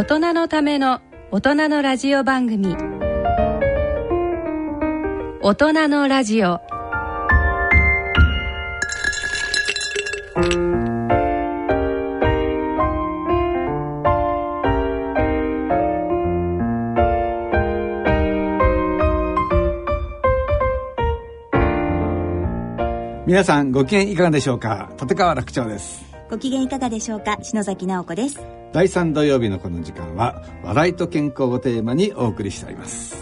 [0.00, 2.74] 大人のための大人のラジオ番組。
[5.42, 6.58] 大人のラジオ。
[23.26, 24.90] 皆さんご機嫌いかがでしょうか？
[24.98, 26.02] 立川楽長です。
[26.30, 27.36] ご機嫌いかがでしょうか？
[27.42, 28.40] 篠崎直子です
[28.72, 33.16] 第3土曜日のこの時間は笑いと健康をテーマにお送りしております。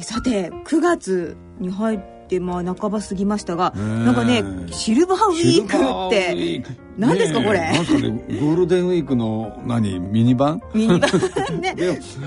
[0.00, 6.62] さて9月に入ってまあ半ば過ぎましたがなんかねシルバーウィークって
[6.96, 7.60] 何ですかこれ？
[7.72, 8.10] なんすかね
[8.40, 9.98] ゴールデンウィークの何？
[9.98, 11.10] ミニ版ミニ版
[11.60, 11.74] ね。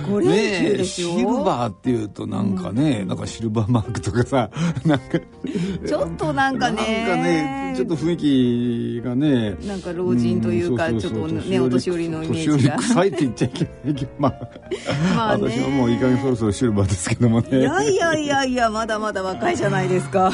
[0.09, 4.49] これねシルバーっていうとなんかね、うん、なんかシルバーマークとかさ
[4.85, 5.19] なんか。
[5.85, 7.05] ちょっとなんかね。
[7.07, 9.55] なんかねちょっと雰囲気がね。
[9.67, 12.53] なんか老人というか、うん、ちょっとねお年寄りのイメージが。
[12.55, 14.33] 年寄り臭いって言っちゃいけないけど まあ、
[15.15, 17.59] まあ、ね、私はもういい加減そろそろシルバーですけどもね。
[17.59, 20.31] いやいやいやいやまだまだ若いじゃないですか。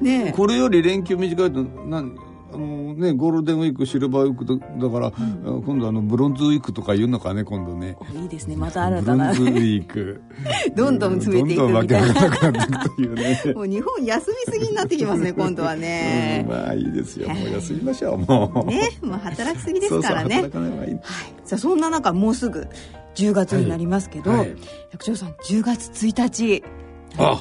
[0.00, 2.16] ねこれより連休短いと何？
[2.56, 5.12] あのね、ゴールデンウィークシルバーウィークだから、
[5.48, 7.96] うん、今度あのブロンズウィークとか言うのかね今度ね。
[8.14, 8.56] いいですね。
[8.56, 9.32] また新たな。
[9.34, 10.22] ブロンズウィーク。
[10.74, 13.54] どんどん詰めていくみたいな。
[13.54, 17.28] もう日本休みすぎになってきますね 今度はね、うん、まあいいですよ。
[17.28, 18.70] もう休みましょうもう。
[18.70, 20.40] ねもう働きすぎですからね。
[20.42, 21.00] そうそう働かないいい、はい、
[21.44, 22.68] さあそんな中もうすぐ
[23.16, 24.38] 10月になりますけど、はい。
[24.40, 24.56] はい、
[24.92, 26.62] 百長さん10月1日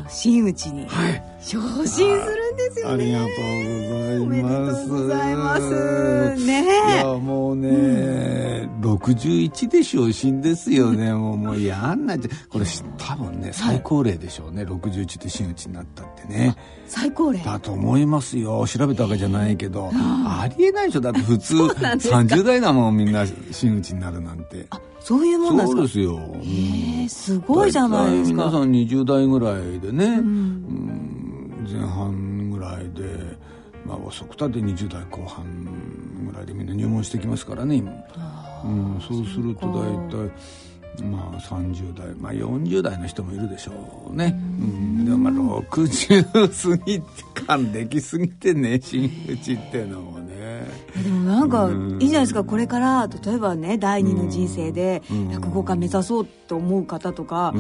[0.10, 0.88] 真打ちに
[1.42, 2.94] 昇進するんですよね。
[2.94, 3.26] ありがと
[4.24, 4.88] うございます。
[4.88, 6.46] ございます。
[6.46, 11.14] ねいやもうね、うん、61で昇進ですよね。
[11.14, 12.66] もうもうやんなっちゃこれ
[12.98, 16.56] 多分ね最高齢でしょうね、はい、61で真打ちになったってね。
[16.88, 17.44] 最高齢。
[17.44, 18.66] だと思いますよ。
[18.68, 21.02] 調べたわけじゃないけど、ありえないでしょ。
[21.02, 24.68] だって普通 30代だもんみんな真打ちになるなんて。
[24.70, 25.76] あそういうもんですか？
[25.76, 28.38] そうですよ、へえすごいじゃないですか。
[28.38, 33.38] 皆さん20代ぐらいでね、うん、前半ぐらいで
[33.86, 35.46] まあ遅くたって20代後半
[36.28, 37.92] ぐらいでみんな入門してきますからね今、
[38.66, 40.32] うん、そうすると大体
[41.04, 44.36] まあ30代まあ40代の人もいるでしょうね。
[44.60, 45.34] うんでもまあ
[45.72, 47.06] 60過ぎて
[47.48, 50.26] 還暦過ぎてね真打ちっていうのもね。
[51.04, 51.70] でもなんか
[52.00, 55.02] いいじゃないですかこれから例えばね第二の人生で
[55.32, 57.52] 落語家目指そうと思う方とか、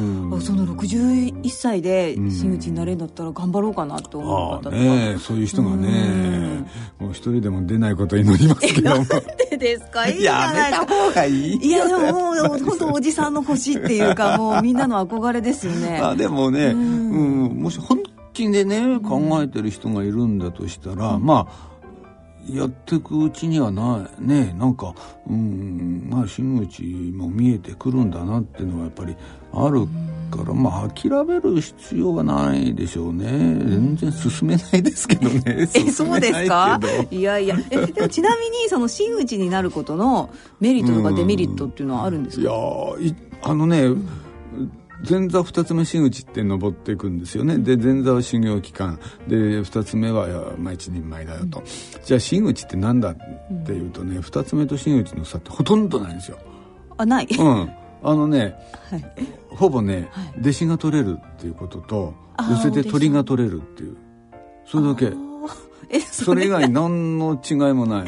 [0.42, 6.70] その61歳で真打ちになれるんだったら頑張ろうかなと思う方とか、ね、そういう人がね
[7.00, 9.06] もう一人でも出ないこと祈りますけども。
[9.58, 10.08] ですか？
[10.08, 10.86] いいじゃないですか。
[10.86, 16.00] やめた方がいいいやでももう本当おじさんの星っていうかもうみんなの憧れですよね。
[16.04, 18.00] あでもね、うん、もし本
[18.34, 21.75] 気でね考えてる人がいるんだとしたら、まあ
[22.50, 24.94] やっていくうちにはなねなんか
[25.28, 29.16] うんまあ真打ちも見えてくるんだなっていうのはやっぱり
[29.54, 29.88] ある
[30.30, 33.26] からまあ諦める必要はないでしょうね。
[33.30, 35.44] 全然進めないですけどね。
[35.46, 36.80] えそうですか？
[37.10, 37.58] いやいや。
[37.72, 40.30] えでもちなみにその真打ちになることの
[40.60, 42.42] メリットとかデメリットっていうのはあるんですか？
[42.44, 42.52] いや
[43.44, 44.08] あのね、うん
[45.08, 47.58] 前座二つ目真打ちって登っていくんですよね。
[47.58, 49.00] で前座は修行期間。
[49.28, 51.66] で二つ目はまあ一人前だよと、うん、
[52.04, 53.18] じゃあ真打ちってなんだっ
[53.66, 56.38] ていうとね二、つ目と真打ちの差ってほとんどないんですよ。
[56.98, 57.28] あない。
[57.28, 57.72] うん。
[58.04, 58.56] あのね、
[58.90, 59.06] はい、
[59.50, 62.14] ほぼね、はい、弟子が取れるっていうことと
[62.50, 63.98] 寄せて鳥が取れるっていう。
[64.66, 65.12] それだけ。
[65.90, 68.08] えそれ以外何の違いもな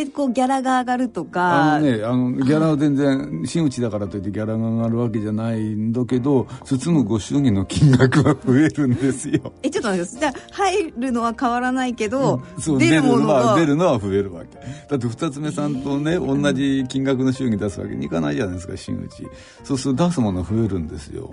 [0.00, 1.74] えこうギャラが上がるとか。
[1.74, 9.52] あのねあのギャラは全然真打ちだからといってギャラが上がるわけじゃないんだけど包むご祝儀の金額は増えるんですよ。
[9.62, 14.58] えちょっと待ってじゃあ入るのは変わらないけど、うん、出るのは出るのは増えるわけ。
[14.88, 19.26] だって二つ目さんとね、えー、同じ金額の祝儀出すわけにいかないじゃないですか真打ち。
[19.64, 21.30] そうすると出すもの増えるんですよ。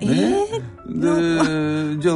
[0.00, 2.14] ね、えー、でじゃあ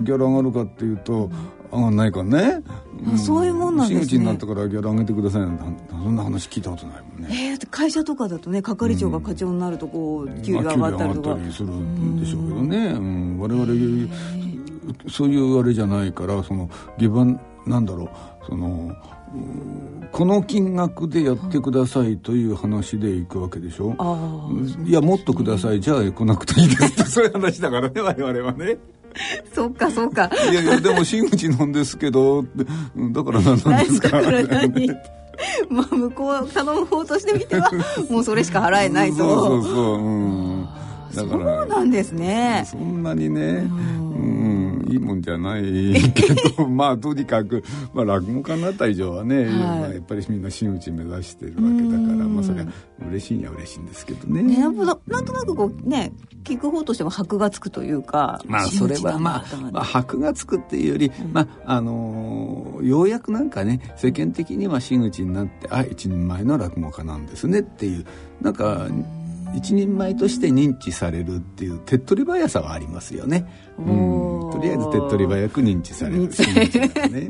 [0.00, 1.30] ギャラ上がるかっていうと
[1.72, 2.62] 上がんないからね、
[3.06, 4.00] うん、そういうもんなんですね。
[4.00, 7.52] 真打ちになったからギャラ上げてくださいなんてそんな話聞いたことないもんね。
[7.52, 14.14] えー、会社とかだとね係長が課長になるとこう、給料上がったりとか、まあ、給料上がったりするんでしょうけどね、うん、我々
[15.08, 16.68] そういうあれじゃないからその
[16.98, 18.94] 下番なんだろうその
[20.12, 23.96] この金額でやってくださいという話でいくわけでしょ。
[24.84, 25.80] いやもっとください。
[25.80, 26.84] じゃあ来なくていいです。
[26.86, 28.78] っ てそういう話だからね我々はね
[29.54, 30.30] そっかそっか。
[30.50, 34.08] いやいやでも真打ちなんですけどだから何なんですか？
[34.10, 34.88] だから何？
[35.70, 37.70] まあ向こう頼む方としてみては
[38.10, 39.16] もうそれしか払えないと。
[39.18, 39.98] そうそうそうう
[40.62, 40.68] ん。
[41.14, 42.64] だからそうなんですね。
[42.70, 43.40] そんなにね。
[43.40, 44.49] うん
[44.90, 45.62] いいもんじゃない
[46.12, 47.62] けどまあとにかく、
[47.94, 52.66] まあ、落語家になった以上はね、はい、まあ、やっぱりみんな真打ち目指してるわけだからまあそれは
[53.08, 54.42] 嬉しいには嬉しいんですけどね。
[54.42, 56.12] ねなんとなくこうね
[56.44, 68.04] 聞く方としても箔がつくというかまあそれはまあ、まあ、箔がつくっていうより、うん、まああのー、ようやくなんかね世間的には真打ちになってあ一人前の落語家なんですねっていう
[68.40, 68.88] なんか、
[69.54, 73.46] 一人前として認知されるっていう手っ取り早さはありますよね。
[73.78, 73.86] うん、
[74.52, 76.28] とりあえず手っ取り早く認知される、ね。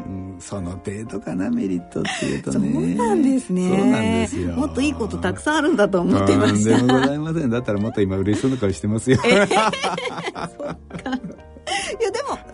[0.05, 2.72] うん、その程度かなメリットっていうとね。
[2.72, 3.69] そうなんですね。
[3.69, 4.52] そうなんですよ。
[4.56, 6.76] もっといいことたくさんあるんだと思ってました。
[6.76, 7.50] でもございません。
[7.50, 10.76] だったらもっと今嬉しそうな顔してますよ、えー、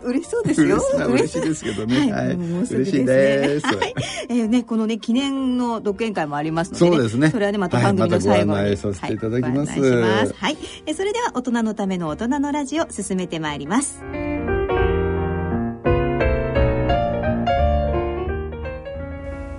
[0.06, 0.80] やでも嬉しそうですよ。
[1.08, 2.12] 嬉しいですけどね。
[2.12, 2.34] はい。
[2.34, 3.66] 嬉しいです。
[3.66, 3.94] はい。
[4.28, 7.30] えー、ねこのね記念の独演会もありますので、そうですね。
[7.30, 10.32] それはねまた番組の最後に、させていただきます。
[10.32, 10.56] はい。
[10.86, 14.02] えそれでは大人のための大人のラジオ進めてまいります。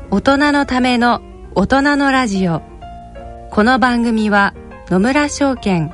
[0.09, 1.21] 大人のための
[1.53, 2.61] 大人のラジオ。
[3.51, 4.53] この番組は
[4.89, 5.91] 野村証券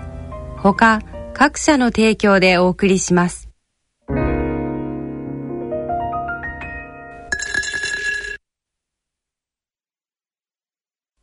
[0.58, 1.02] ほか
[1.34, 3.53] 各社の提供でお送りします。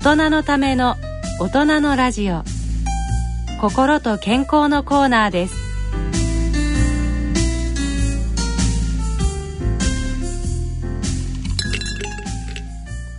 [0.00, 0.94] 大人のための
[1.40, 2.44] 大人のラジオ。
[3.60, 5.54] 心と健康のコーナーです。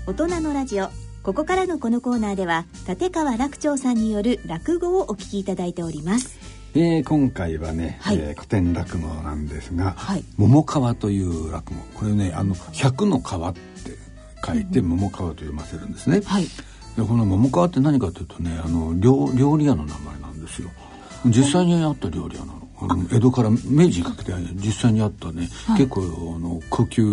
[0.07, 0.87] 大人のラジオ。
[1.21, 6.39] ここからのこのコーナーでは立川楽長さんによる落語をお聞きいただいております。
[6.75, 11.81] えー、今回はね、はい、えー、古典落語なんですが「はい、桃川」という落語。
[11.95, 13.59] これねあの「百の川」って
[14.53, 16.21] 書いて桃川と読ませるんですね。
[16.25, 20.69] はい、でこの桃川って何かというとねあの料料理屋の名前なんですよ。
[21.25, 22.59] 実際にあった料理屋なの。
[23.11, 26.01] 江戸から明治にかけて実際にあったね、はい、結構
[26.37, 27.03] あの高級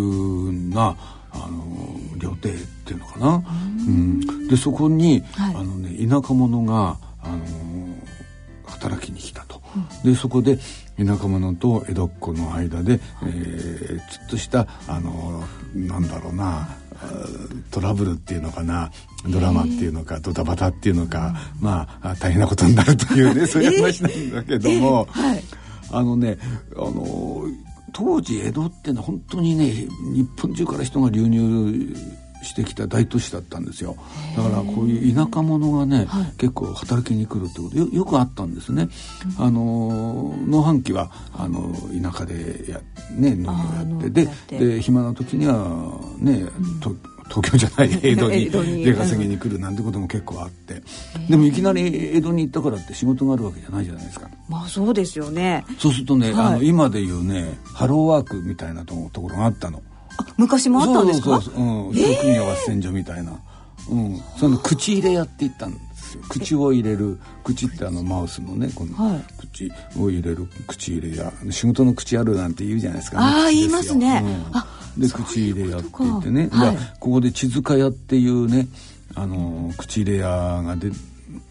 [0.73, 0.95] な
[1.31, 2.53] あの料亭っ
[2.85, 3.43] ていうのかな。
[3.85, 7.37] うん、でそこに、はい、あのね田舎者があの
[8.65, 9.61] 働きに来たと。
[10.03, 10.57] でそこで
[10.97, 15.43] 田舎者と江戸っ子の間で、えー、ちょっとしたあの
[15.75, 16.69] なんだろうな
[17.71, 18.91] トラブルっていうのかな
[19.27, 25.43] ドラマっていうのかドタバタっていうのか、まあ大変なことになるというね そういう話なんだけども、はい、
[25.91, 26.37] あのね
[26.75, 27.43] あの
[27.93, 29.71] 当時江戸ってのは本当にね
[30.13, 31.95] 日本中から人が流入
[32.47, 33.95] してきた大都市だったんですよ。
[34.35, 38.89] だからこういう田舎者がね、はい、結構働きに来るってことよよくあったんですね、
[39.37, 44.25] うん、あの農飯期はあの田舎でや、ね、農業やって
[44.57, 46.79] でで暇な時にはね、うん、
[47.29, 48.29] 東京じゃない 江戸
[48.63, 50.81] に出稼ぎに来るなんてことも結構あって。
[51.29, 54.29] でもいきなり江戸に行ったからって仕事があるわけじゃないじゃないですか。
[54.47, 55.65] まあそうですよね。
[55.77, 59.81] そうするとね、はい、あの今でいうねハローワークみたいなところがあったの
[60.37, 61.29] 昔もあったんですか？
[61.29, 63.39] そうそうそう、うん、職業斡旋所みたいな、
[63.89, 66.23] うん、その口入れやって言ったんですよ。
[66.29, 67.19] 口を入れる。
[67.43, 74.21] 口ってあのマウスのねこの口を入れる口入れや仕事の口あるなんて言うじゃないですか、ね、ああ言いますね、
[74.95, 78.67] うん、で口入れやって言ってね、はい、ここで地塚屋っていうね
[79.15, 80.27] あの口入れ屋
[80.63, 80.91] がで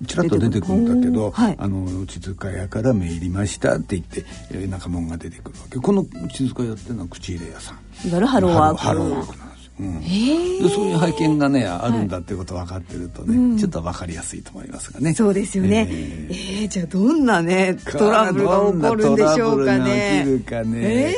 [0.06, 5.78] ちらっと出てくるんだけど「はい、あの地塚屋から目入りました」って言って、えー、仲間が出てくるわけ。
[5.78, 7.74] この地塚屋っていうのは口入れ屋さ
[8.04, 8.08] ん。
[8.08, 8.76] いわゆるハローワーク。
[8.76, 10.00] ハローワークなんうん。
[10.00, 15.86] でそういう背景がねあるんだっていうこと分かってるとね、はい、ちょっと分かりやすいと思いますがね、そうですよね。
[15.90, 20.24] えー、えー、じゃあどんなねトラブルが起こるんでしょうかね。
[20.24, 21.14] 起きるかね、え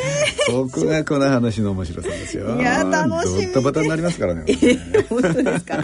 [0.50, 2.56] ー、そこがこの話の面白さですよ。
[2.56, 3.42] いや楽しみ。
[3.46, 5.82] ドットバタになりますからね、えー、 本当ですか。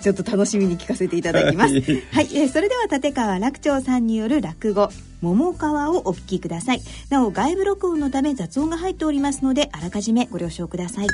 [0.00, 1.74] ちょっと楽しみに聞かせていただきます。
[1.74, 1.82] はい、
[2.12, 11.06] はい、えー、それでは立川楽長さんによる落語桃川をお聞きくださいなお外部録音のため雑音が入っておりますのであらかじめご了承ください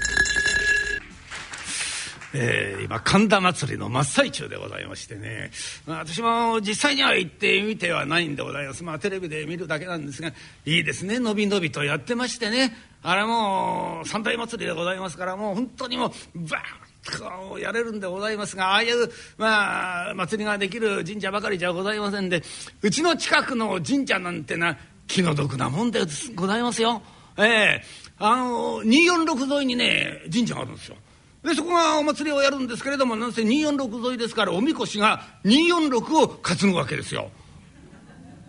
[2.37, 5.53] えー、今神田祭りの真っ最中でございましてね、
[5.87, 8.83] まあ、私も実際には行ってみてはないんでございます。
[8.83, 10.33] まあテレビで見るだけなんですが
[10.67, 11.21] いいですね。
[11.21, 12.77] のびのびとやってましてね。
[13.05, 16.11] あれもう三大祭りでございますからもう本当にもう
[16.49, 22.43] バーッとやれるんでございますがああいう、まあ、祭りができる神社ばかりじゃございませんで
[22.81, 26.01] うちの近くの神社なんてな気の毒なもんで
[26.35, 27.03] ございますよ。
[27.37, 27.83] ええ。
[28.19, 30.97] ー、あの246沿いにね神社があるんですよ。
[31.45, 37.31] でそこがお祭りをやるんですけれどもなんせ246沿いですからおみこしが246を担ぐわけですよ。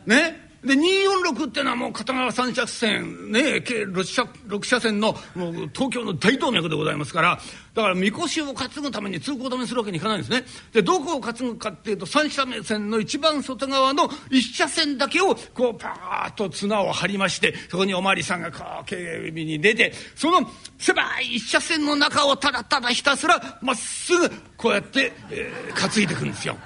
[0.06, 0.45] ね？
[0.66, 7.40] で246っていうのはもう片側3車線ね計 6, 車6車線のもう東京の大動脈でございますから
[7.74, 10.44] だからみこしを担ぐために通行止めするわけにいかないんですね。
[10.72, 26.58] でどこを担ぐかっていうと3車線の一番外側の1車線だけをこうパーッと綱を張りましてそこにお巡りさんがこう警備に出てその狭い1車線の中をただただひたすらまっすぐこうやって、えー、担いでいくんですよ。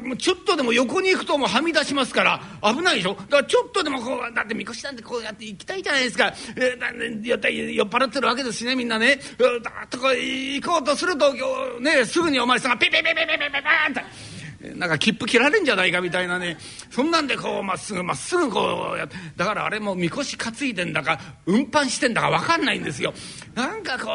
[0.00, 3.14] もうちょっとでも横に行くともうはみ出しますから危ないでしょ？
[3.14, 9.18] だからちょっとでもこうだってみこしなんてこうやって行きたいじゃないですか、えー、やった酔っ払ってるわけですしねみんなね
[9.62, 11.32] だっとこう行こうとすると
[11.80, 14.32] ねすぐにお前さんがピピピピピピピピって。
[14.76, 16.56] なんか切符切られんじゃないかみたいなね
[16.88, 23.12] そんなんでこうまっすぐまっすぐこうやってだからあれもみこし担いでんだか運搬してんだか分かんないんですよ
[23.56, 24.12] なんかこ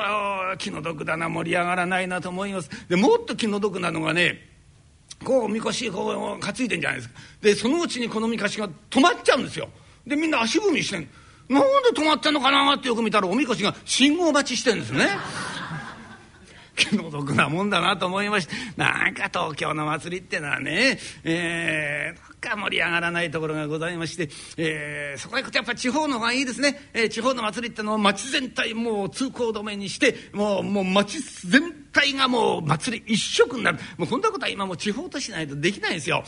[0.53, 4.56] う気の毒だな盛り上がらないなと思いますでもっと気の毒なのがね
[5.23, 7.19] こうみこしこう担いでんじゃないですか。
[7.41, 9.69] でそのうちにこのみこしが止まっちゃうんですよ。
[10.05, 11.09] でみんな足踏みしてん
[11.49, 15.07] なんで止まってんのかなってよく見たらおみこしが信号待ちしてんですね。
[16.77, 36.23] 気の毒なもんだなと思いましてなんか東京の祭りってのはね、えー、か盛り上がらないところがございまして、えー、そこへ行くとやっぱ地方の方がいいですね、えー、地方の祭りってのは町全体もう通行止めにしてもうもう町全体がもう祭り一色になるもうこんなことは今も地方都市ないとできないですよ。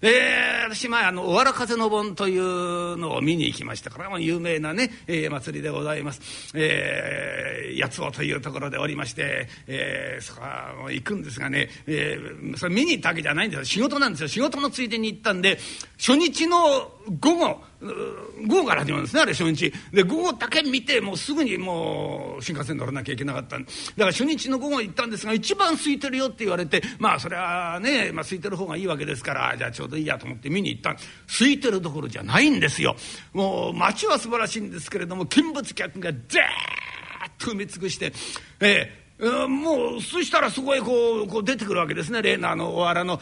[0.00, 13.64] えー、私前あの「おわら風の盆」というのを見に行きましたからもう有名なね、えー、祭りでございます、えー、八尾というところでおりまして、えー、そこは行くんですがね、えー、それ見に行ったわけじゃないんですよ。
[13.64, 14.28] 仕事なんですよ。
[14.28, 15.58] 仕事のついでに行ったんで
[15.98, 19.72] 初日の午後午後から始まるんですねあれ初日。
[19.92, 32.96] で午後だけ見てもうすぐにもう新幹線乗らなきゃいけなかっただから初日の午後行ったんですが一番空いてるよって言われてまあそれはね、まあ、空いてる方がいいわけですからじゃあちょうどいいやと思って見に行った空いてるどころじゃないんですよ。
[33.32, 36.22] もう街は素晴らしいんですけれども見物客がザー
[37.38, 38.12] ッと埋め尽くして
[38.60, 42.22] ええもうそしたらそこへこうこう出てくるわけですね。
[42.22, 43.18] 例のあのおわらの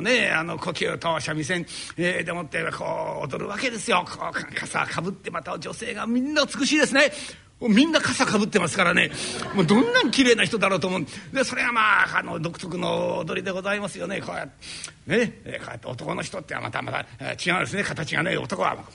[0.00, 1.66] ねあの呼吸と三味線、
[1.96, 4.04] えー、でもってこう踊るわけですよ。
[4.06, 7.10] こう傘かぶってまた女性がみんな美しいですね。
[7.60, 9.10] みんな傘かぶってますからね。
[9.54, 14.20] もうどんなに綺麗な人だろうと思うでそれがまああの独特の踊りでございますよね。
[14.20, 15.32] こうやってねこ
[15.66, 17.00] うやって男の人ってはまたまた
[17.32, 17.82] 違うんですね。
[17.82, 18.76] 形がね男は。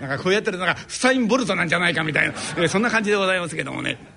[0.00, 4.13] なんかこうやってるのがフサイン・ボルトなんじゃないかみたいな、えー、そんな感じでございますけどもね。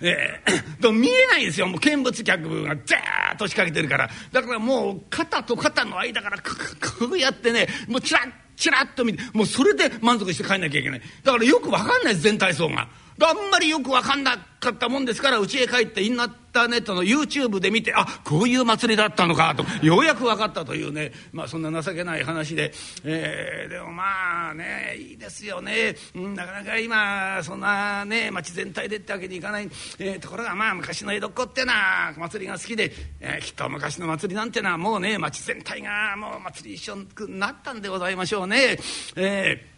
[0.00, 1.66] えー、 と見えないんですよ。
[1.66, 4.10] もう見物客がザーッと仕掛けてるから。
[4.32, 11.02] だからもう肩と肩の間からこうやってねもうチラッチラッと見てもうそれで満足して帰んなきゃいけない。
[11.22, 12.88] だからよく分かんないです全体像が。
[13.20, 22.72] あんまりよく分かんなかったもんですから家へ帰ってインターネットの YouTube で見てあこういう祭りだったのかとようやく分かったというね、まあ、そんな情けない話で、
[23.04, 29.68] えー、でもまあねいいですよね、なかなか今そんなね町全体でってわけにいかない、
[29.98, 38.78] えー、ところがまあ昔の江戸っ子ってのは祭りが好きで、えー、きっと昔の祭りなんてのはもうね町全体がもう祭り一緒になったんでございましょうね。
[39.16, 39.73] えー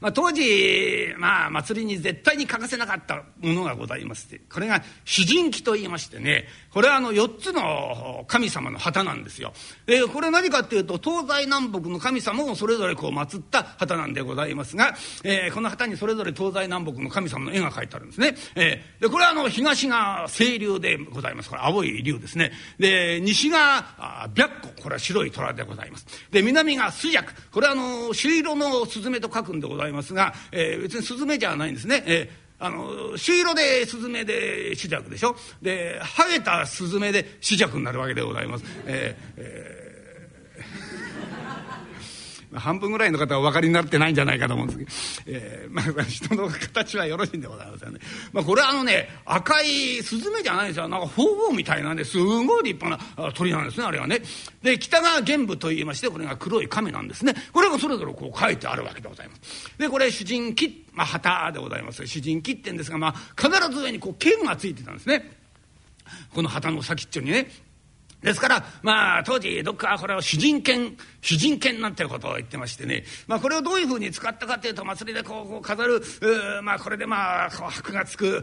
[0.00, 9.54] まあ、当時、まあ、祭りに絶対に欠かせなかったものがございましてこれが詩人記といいましてねこれはあの4つの神様の旗なんですよ。
[9.86, 18.36] でこれ何かっていうと東西南北の神様をそれぞれこう祀った旗なんでございますが、えー、この旗にそれぞれ東西南北の神様の絵が描いてあるんですね。
[18.54, 22.52] えー、でこれはあの東が清流でございますこれ青い竜ですね。
[22.78, 26.06] で西が白虎これは白い虎でございます。
[26.30, 32.02] で南が朱雀これはあの朱色のスズメと書くんでございますざいますが、えー、別にスズメじゃないんですね。
[32.06, 38.64] えーあの朱色でスズメで主弱でしょでハゲたスズメで主弱になるわけでございます。
[38.86, 39.85] えーえー
[42.58, 48.00] 半分ぐらいの方はお分かりになってないんじゃないかと思うんですけど、えーまあ、人の形はよろしいんでございますよね。
[48.32, 54.20] まあ、これはあのね赤いスズメじゃないですよなんか鳳凰みたいなねすごい立派な鳥なんですねあれはね。
[54.62, 59.78] で北が玄武といいましてこれが黒い亀なんですねこれがそれぞれこう書いてあるわけでございます。
[59.78, 65.32] でこれ主人機、まあ、旗でございます主人機ってんですが、まあ、必ず上にこう剣がついてたんですね。
[66.32, 67.50] この旗の先っちょにね
[68.22, 76.02] ですからまあ当時どっかこれを主人権主人権なんてことを言ってましてね、まあ、これをどういうふうに使ったかというと祭りでこう飾る
[76.62, 78.42] まあこれでまあ箔がつく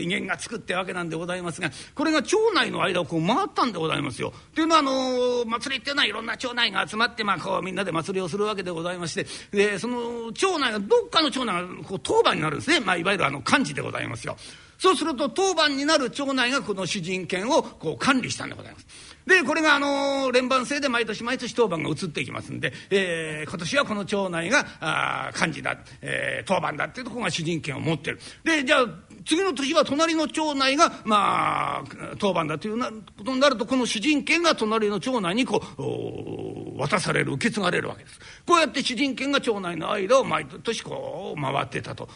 [0.00, 4.32] 威厳がつくってわけなんでございますがこれが町内の間をこう回ったんでございますよ。
[4.54, 14.36] というのはあの祭りっていうのはいろんな町内が集まってまあこうみんなで祭りをするわけでございましてでその町内がどっかの町内がこう当番になるんですね、まあ、いわゆるあの幹事でございますよ。
[14.80, 18.86] そうすると当番になる町内がこの主人権をこう管理したんでございます。
[19.30, 28.18] でこれがあの連番制で毎年毎年当番が移っていきますんで、えー、今年はこの町内があ幹事だ、えー、当番だっていうとこが主人権を持ってる。
[28.42, 28.86] でじゃあ
[29.24, 31.84] 次の年は隣の町内がまあ
[32.18, 38.18] 当番だというなことになるとこの主人権が隣の町内にこう渡される受け継がれるわけです。
[38.44, 42.08] こうやって主人権が町内の間を毎年こう回ってたと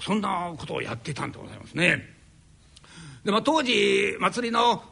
[0.00, 2.14] そんなことをやってたんでございますね。
[3.24, 4.82] でまあ、当時祭りの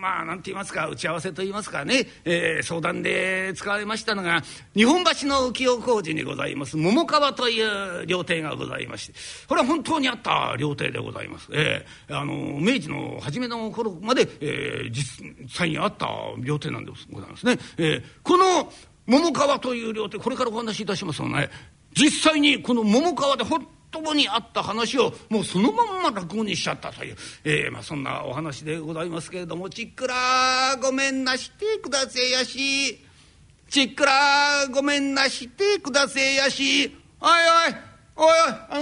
[0.00, 4.42] まあなんて言いますか打ち合わせと言いますかね、えー、相談で使われましたのが
[4.74, 9.12] 日本橋の浮世小路にございます桃川という料亭がございまして
[9.46, 11.48] これは本当にあった料亭でございます。
[11.52, 17.58] えー、あの明治の初めの頃まで、えー、実際にあった料亭なんでございますね。
[17.76, 18.72] えー、この
[19.06, 21.50] 桃川という料亭これからお話しいたしますがね
[21.94, 32.98] 実際にこの桃川で本当にあった話をもうそのまんま落語にしちゃったという、えーまあ、そんなお話でございますけれども「ちっくらごめんなしてくだせやし」
[33.68, 37.74] 「ちっくらごめんなしてくだせやし」「おいおい
[38.16, 38.32] おいおい
[38.68, 38.80] あの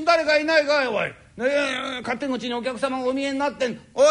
[0.00, 3.78] ー、誰かいないかいおい、ね、勝手口にお客様がお見えになってん。
[3.94, 4.06] おい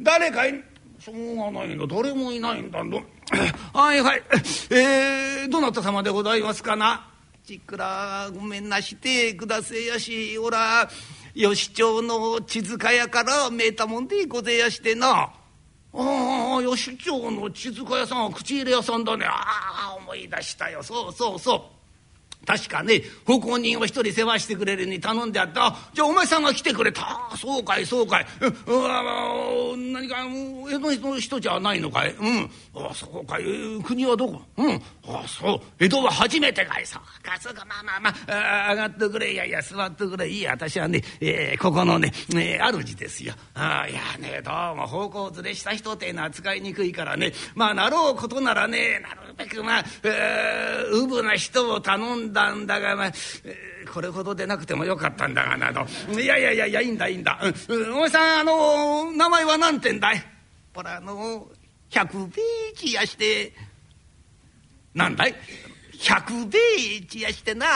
[0.00, 0.64] 誰かい
[0.98, 1.86] しょうがないんだ。
[1.86, 2.82] 誰もいないんだ。
[2.84, 3.02] ど
[3.74, 4.22] はいはい。
[4.70, 7.11] えー、どなた様でございますかな？
[7.52, 10.88] ちくらごめんなしてくだせやしおら
[11.34, 15.30] 吉町の地塚屋からめえたもんでごぜやしてな。
[15.94, 21.81] ああ吉町の地塚屋さんは口入れ屋さんだねああ思い出したよそうそうそう。
[22.44, 25.76] 確かね奉公人を一人世話してくれるに頼んであった。
[25.94, 27.30] じゃあお前さんが来てくれた。
[27.36, 28.26] そうかいそうかい、
[28.66, 30.16] うん、何か
[30.68, 32.14] 江戸の人じゃないのかい？
[32.14, 32.50] うん。
[32.74, 33.44] あそうかい。
[33.84, 34.40] 国はどこ？
[34.56, 34.82] うん。
[35.06, 35.60] あそう。
[35.78, 38.70] 江戸は初めてかいそうかそうかまあまあまあ。
[38.72, 39.32] 上がってくれ。
[39.32, 40.28] いやいや座ってくれ。
[40.28, 43.34] いい私はね、えー、ここのね、えー、主ですよ。
[43.54, 47.32] あいやねどうも奉公連れした人っていうのは扱いにくいからね。
[47.54, 53.12] まあなろうことならねなるべくまあ、え、うぶな人を頼んでだんだがまあ、
[53.92, 55.86] これほどでなくてもよかったんだがなと
[56.20, 60.24] いやいやいやいやいいんだいいんだ、うん、お前さんあの名前は何てんだい？
[60.74, 61.46] ほらあの
[61.90, 62.42] 百米
[62.74, 63.52] 一やして。
[64.94, 65.34] 何だい？
[66.00, 66.58] 百米
[66.98, 67.66] 一やしてな。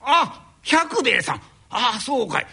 [0.00, 1.36] あ百兵衛さん。
[1.70, 2.46] ああそうかい。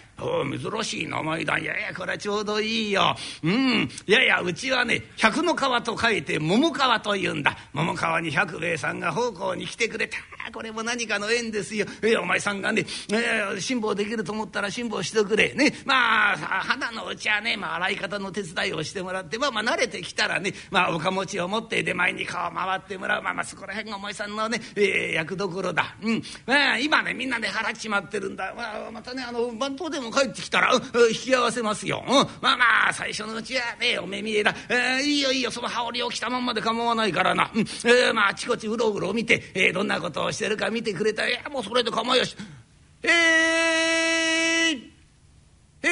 [0.60, 1.57] 珍しい名前だ。
[1.57, 3.15] いやいやこれちょうどいいよ。
[3.43, 3.89] うん。
[4.05, 7.57] いやいやうちはね百の川と書いて桃川というんだ。
[7.73, 10.17] 桃川に百兵衛さんが奉公に来てくれた
[10.51, 11.86] これも何かの縁ですよ。
[12.01, 15.53] えお前さんがね、えー、辛抱できると思ったら辛抱してくれ。
[15.53, 15.73] ね。
[15.86, 23.23] まあ肌のうちはね、まあ、洗い方の手伝いをしてもらってまあまあ慣れてきたらねまあおかもちを持って出前に顔回ってもらう。
[23.23, 25.95] まあまあそこら辺がお前さんのね、えー、役どころだ。
[26.01, 26.23] うん。
[26.45, 28.53] まあ今ねみんなで払っちまってるんだ。
[28.55, 37.62] まあまたねあの番頭でも帰ってきたら、うん、引き合わせますよ、うん、まあまあ最初のうちはねお目見えだ、えー、いいよいいよその羽織を着たまんまで構わないからな、うん。
[37.62, 41.24] えー、まああちこちうろうろ見て、えー、どんなことをしてるか見てくれた。
[41.24, 42.36] らもうそれで構いやし。
[43.04, 43.12] えー、
[45.84, 45.88] え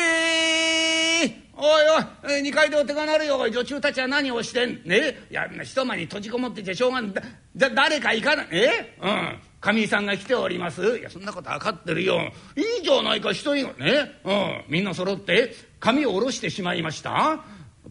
[1.25, 1.83] ー、おい
[2.25, 3.37] おい2階でお手が鳴るよ。
[3.49, 4.81] 女中たちは何をしてん？
[4.85, 5.17] ね？
[5.31, 7.13] いや一間に閉じこもってちゃしょうがない
[7.55, 8.43] だ誰か行かな？
[8.43, 8.97] いえ？
[9.01, 9.39] うん。
[9.59, 10.81] かみさんが来ております。
[10.97, 12.31] いやそんなこと分かってるよ。
[12.55, 14.19] いいじゃないか人にね。
[14.23, 14.63] うん。
[14.69, 17.39] みんな揃って髪を下ろしてしまいました。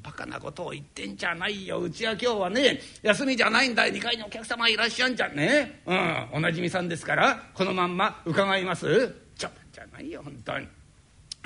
[0.03, 1.81] バカなことを言ってんじゃないよ。
[1.81, 5.37] うちは今日はね休みじゃないんだ2階にお客様いらっしゃんじゃん。
[5.37, 5.83] ね。
[5.85, 6.29] うん。
[6.33, 9.15] おなじみさんですからこのまんま伺います。
[9.37, 10.67] ちょじゃないよ本当に。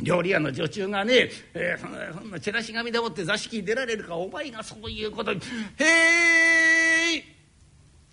[0.02, 5.32] 料理屋の女中がね、えー、そのそんなチラシ紙でもって座敷に出られるかお前がそういうこと。
[5.32, 5.40] に
[5.78, 6.61] 「へえ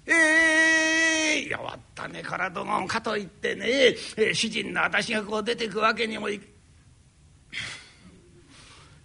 [0.06, 6.40] へえ弱ったね体がかといってね、え主人の私がこう出てくわけにもい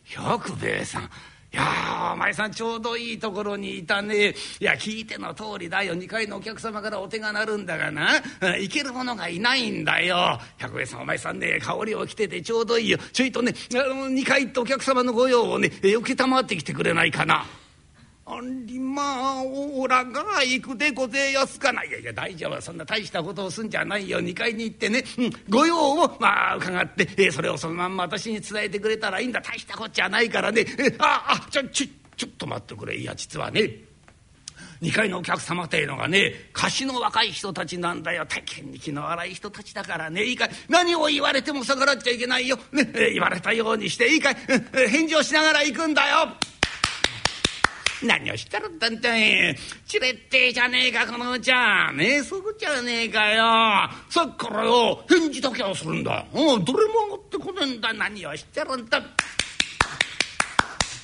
[0.05, 1.11] 百兵衛さん。
[1.53, 4.31] いやお前さんちょうどいいところにいたね。
[4.31, 5.95] いや聞いての通りだよ。
[5.95, 8.21] 2階のお客様からお手が鳴るんだがな。
[8.59, 10.41] 行ける者がいないんだよ。
[10.57, 12.99] 百兵衛さんお前さんね香りを着ててちょうどいいよ。
[13.13, 17.47] ちょいとね2階行ってお客様の御用をねよけたまってきてくれないかな。
[18.27, 21.85] ありまおらが行くでごぜやすかな。
[21.85, 24.19] いやいや大丈夫そんな大したことをすんじゃないよ。
[24.21, 29.43] 2階に行ってね、うん、御用をまあ伺って、え、それをそのまんま私に伝えてくれたらいいんだ。
[29.43, 32.97] 大したこっちゃないからね、え、ああちょちょちょっと待ってくれ。
[32.97, 33.71] いや実はね
[34.81, 38.25] 2階のお客様っていうのがね貸しの若い人たちなんだよ。
[38.25, 40.25] 大変に気の荒い人たちだからね。
[40.25, 40.51] いいかい。
[40.71, 44.37] 何を言われても逆らっちゃいけないよ、ねえ、言われたようにしていいかい、
[44.89, 46.29] 返事をしながら行くんだよ。
[48.03, 49.57] 何をしてるんだんだい。
[49.87, 51.93] チレってじゃねえか、このうちゃ。
[51.93, 53.89] ねえ、そこじゃねえかよ。
[54.11, 56.27] さっきからよ、返事だけはするんだ。
[56.33, 57.93] うん、どれも上がってこねえんだ。
[57.93, 58.99] 何をしてるんだ。
[58.99, 59.03] う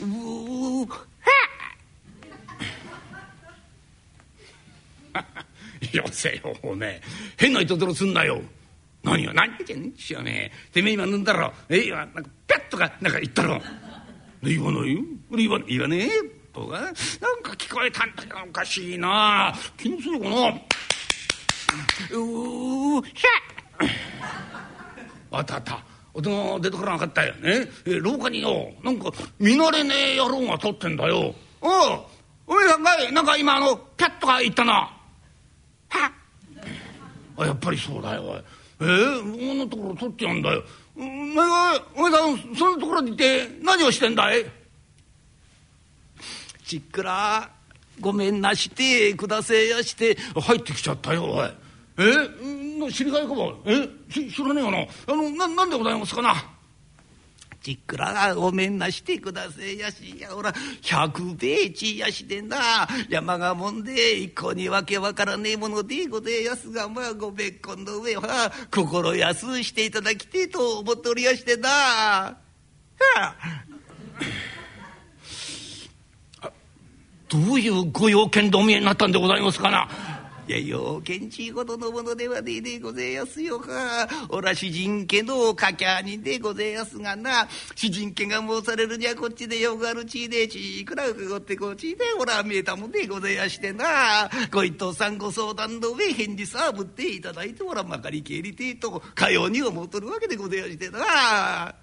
[0.03, 1.01] ー、は
[5.21, 5.25] っ
[5.93, 7.01] よせよ、おめえ。
[7.37, 8.43] 変ないたずらすんなよ。
[9.03, 11.53] 何よ、何じゃねえしよねてめえ今飲んだろ。
[11.69, 13.61] え、今、なんか、ぴゃっとか、なんか言ったろ。
[14.43, 15.01] 言わないよ。
[15.37, 16.09] 言わ言わねえ。
[16.53, 19.55] とかなんか聞こえたんだけどおかしいな。
[19.77, 20.49] 気のせいかな？
[22.11, 23.87] うひゃ
[25.31, 25.79] あったあった。
[26.13, 27.69] 音が出てこなかったよね。
[27.87, 28.73] え廊下によ。
[28.83, 31.35] なんか見慣れねえ野郎が立ってんだよ。
[31.61, 32.01] おう
[32.49, 34.73] おめえさんかいなんか今あのピャッとか言ったな。
[34.73, 36.13] は
[37.37, 38.43] あやっぱりそうだよおい。
[38.81, 40.65] えー、こんなところ取ってやんだよ。
[40.97, 44.45] お前がお前さんそんなところにいて何をしてんだい？
[46.71, 47.51] ちっくら
[47.99, 51.51] ごめんなしてくだせやして入ってきちゃったよおい。
[51.99, 52.93] え？
[52.93, 53.61] 知り合いかも。
[53.67, 53.89] え？
[54.09, 54.79] 知らねえよな。
[54.79, 56.37] あのななんでございますかな？
[57.61, 62.87] ちっくらごめんなしてくだせやしやほら百米地やしてな。
[63.09, 71.69] 山がもんで一向にわけわからねえものでごぜやすがまあご別婚の上は心安していただきてえと思っておりやしてな。
[71.69, 72.37] は
[73.17, 73.35] あ。
[77.31, 79.89] どういうご用件でお見えになったんでございますかな？
[80.49, 84.09] いや要件ちいほどのものではねえでごぜえやすよか。
[84.31, 87.47] おら主人家のかきゃにでごぜえやすがな。
[87.77, 94.29] 主人家が申されるにはこっちでよがるちいでちいくらうかごってこっちでおら見えたもんでごぜえやしてな。
[94.51, 100.99] ご一等さんご相談の上返事さぶっていただいておらまかりけりてえとかように思うとるわけでごぜえやしてな。
[100.99, 101.75] は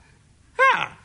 [0.75, 0.97] あ。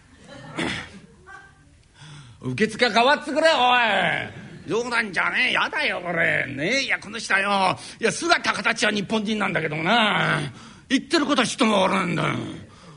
[2.42, 4.68] 受付変わってくれおい。
[4.68, 5.52] 冗談じゃねえ。
[5.52, 6.46] やだよこれ。
[6.46, 6.82] ねえ。
[6.82, 7.78] いやこの人はよ。
[8.00, 10.40] いや姿形は日本人なんだけどもな。
[10.88, 12.24] 言ってることは人も悪いんだ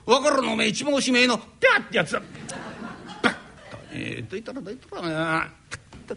[0.06, 2.22] 分かるのおめえ一番おしめえのピャってやつだ。
[3.98, 5.50] えー、どいたらどいたら
[6.08, 6.16] ど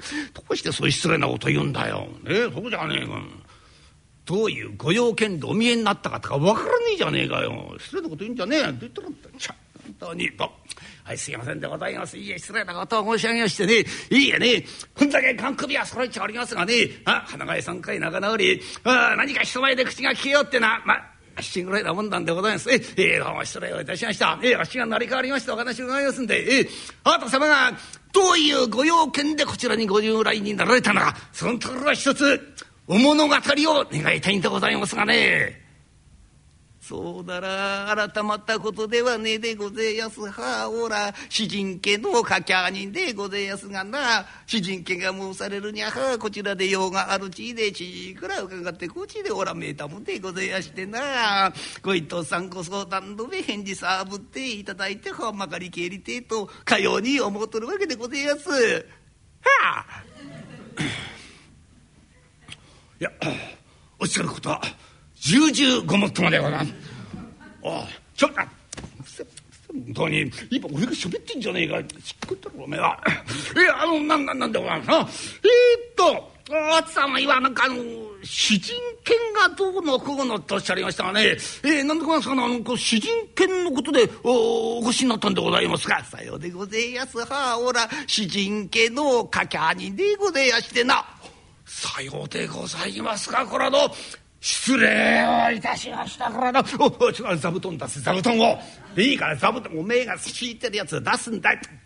[0.51, 2.09] うしてそういう失礼なこと言うんだよ。
[2.25, 3.23] ねそうじゃねえか。
[4.25, 7.75] どういうご用件でお見えになったかとか分からねえじゃねえかよ。
[7.79, 8.63] 失礼なこと言うんじゃねえ。
[8.65, 10.53] ど言ったらちゃ本当にと。
[11.09, 12.19] はい、すいませんでございます。
[12.19, 13.77] いえ、失礼なことを申し上げましてね。
[14.11, 14.63] いいえね、
[14.95, 16.75] こんだけ缶首は揃えちゃおりますがね、
[17.07, 20.97] あ、花貝さん回仲直り、あ何か人前で口が聞けようってな、ま、
[21.41, 22.71] 七ぐらいなもんなんでございます。
[22.71, 24.39] え、えー、どうも失礼をいたしました。
[24.43, 26.69] えー、あっしが成り代わりましてお話伺いますんで、えー、
[27.05, 27.73] あなた様が
[28.13, 32.55] どういうご用件でこちらにご従来になられたのか、そのところは一つ、
[32.87, 35.68] お物語を願いたいんでございますがね。
[36.89, 40.23] そうなら改まったことではねえでごぜえやす。
[40.23, 44.25] はおら主人家のかきゃ人でごぜえやすがな。
[44.47, 51.53] 主人家が申されるにゃはこちらで用があるちでちいくら伺ってこちでおらめえたもんでごぜえやしてな。
[51.83, 58.49] ご一等さんご相談の上返事さぶっていただいてはまかりけりてえとかように思うとるわけでごぜえやす。
[58.49, 58.55] は
[59.77, 60.05] あ。
[62.99, 63.11] いや
[63.99, 64.63] おっしゃることは
[65.21, 66.75] 重々ごもっともでござんす。
[67.63, 67.85] お
[68.17, 68.37] ちょっと
[69.69, 72.99] 本当に今俺が喋ってんじゃねえかしっくったろおめえは。
[73.57, 74.97] えあのなんなんなんでござんすな。
[74.97, 75.07] えー、っ
[75.97, 77.77] とあさんは今なんかあの
[78.23, 86.03] 主人権がどうのこうのとおっしゃりましたがね、えー、なんでございますかあの主人権のことでおお越しになったんでございますか？
[86.05, 91.05] さようでごぜえやすはおら主人家のかきゃにでごぜえやしてな。
[91.67, 93.79] さようでございますかこれはの
[94.41, 98.59] 失礼をいたしましたからなおお違う座布団出せ座布団を。
[98.97, 101.79] いいから座布団おめえが敷いてるやつ出すんだいたね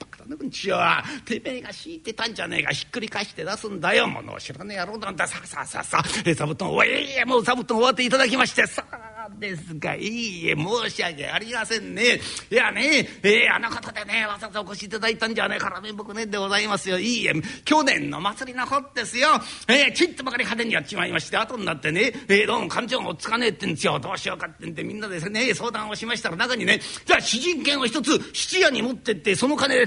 [0.51, 1.03] 父は。
[1.25, 2.71] てめえが敷いてたんじゃねえか。
[2.71, 4.07] ひっくり返して出すんだよ。
[4.07, 5.27] ものを知らねえ野郎なんだ。
[5.27, 6.35] さあさあさあさあ。
[6.35, 6.89] 座布団おい
[7.27, 8.67] もう座布団終わっていただきまして。
[8.67, 9.22] さあ。
[9.39, 12.21] ですが、いいえ、申し訳ありませんね。
[12.51, 16.99] いやね、えー、あのことでね、わざわざお越しいただいたんじゃねえから面目ねでございますよ。
[16.99, 17.33] いいえ、
[17.65, 19.29] 去年の祭りの方ですよ。
[19.69, 23.99] えー、ちっとばかり派手にやっちまいまして、後になってね、えー、どうも勘定もつかねえってんですよ。
[23.99, 29.87] どうしようかってんで、みんなでね、相談をしましたら、中にね、じゃあ、詩人権を一つ質屋に持ってって、その金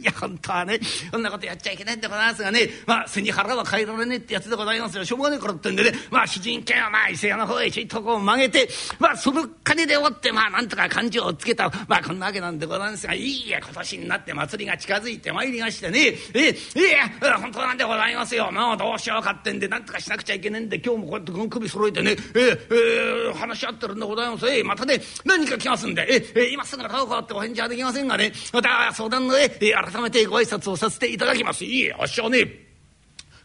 [0.00, 5.04] いや本当はねそんなことやっちゃいけないんでございますがねまあ背に腹は変えられねえってやつでございますよ。
[5.04, 16.14] しょうがねえからってんでねまあ主人権はまあ伊勢屋の方へちょいとこう曲げてまあその金で終わってまあなんとか勘定をつけたまあこんなわけなんでございますがいいや今年になって祭りが近づいてまいりましてね。
[16.34, 18.50] ええいや本当なんでございますよ。
[18.50, 24.48] もうどうしようかってんでなんとかしなくちゃいけねえんで今日もこうやって首揃えてねえええ話し合ってるんでございます。
[24.48, 32.46] えまたね何か来ますんでええ今すぐどうこうってお返事はできませんがねまた相談のええ改改めてご挨拶をさせていただきますいいえあっしはね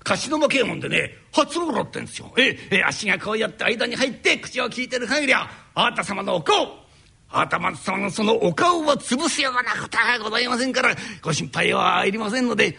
[0.03, 6.86] 貸しのけもんでね初頃ってんですよええあっしがこうやって間に入って口を聞いてる限りはあなた様のお顔
[7.29, 12.77] あなた様のそのお顔を潰すようなことはございませんからご心配はいりませんので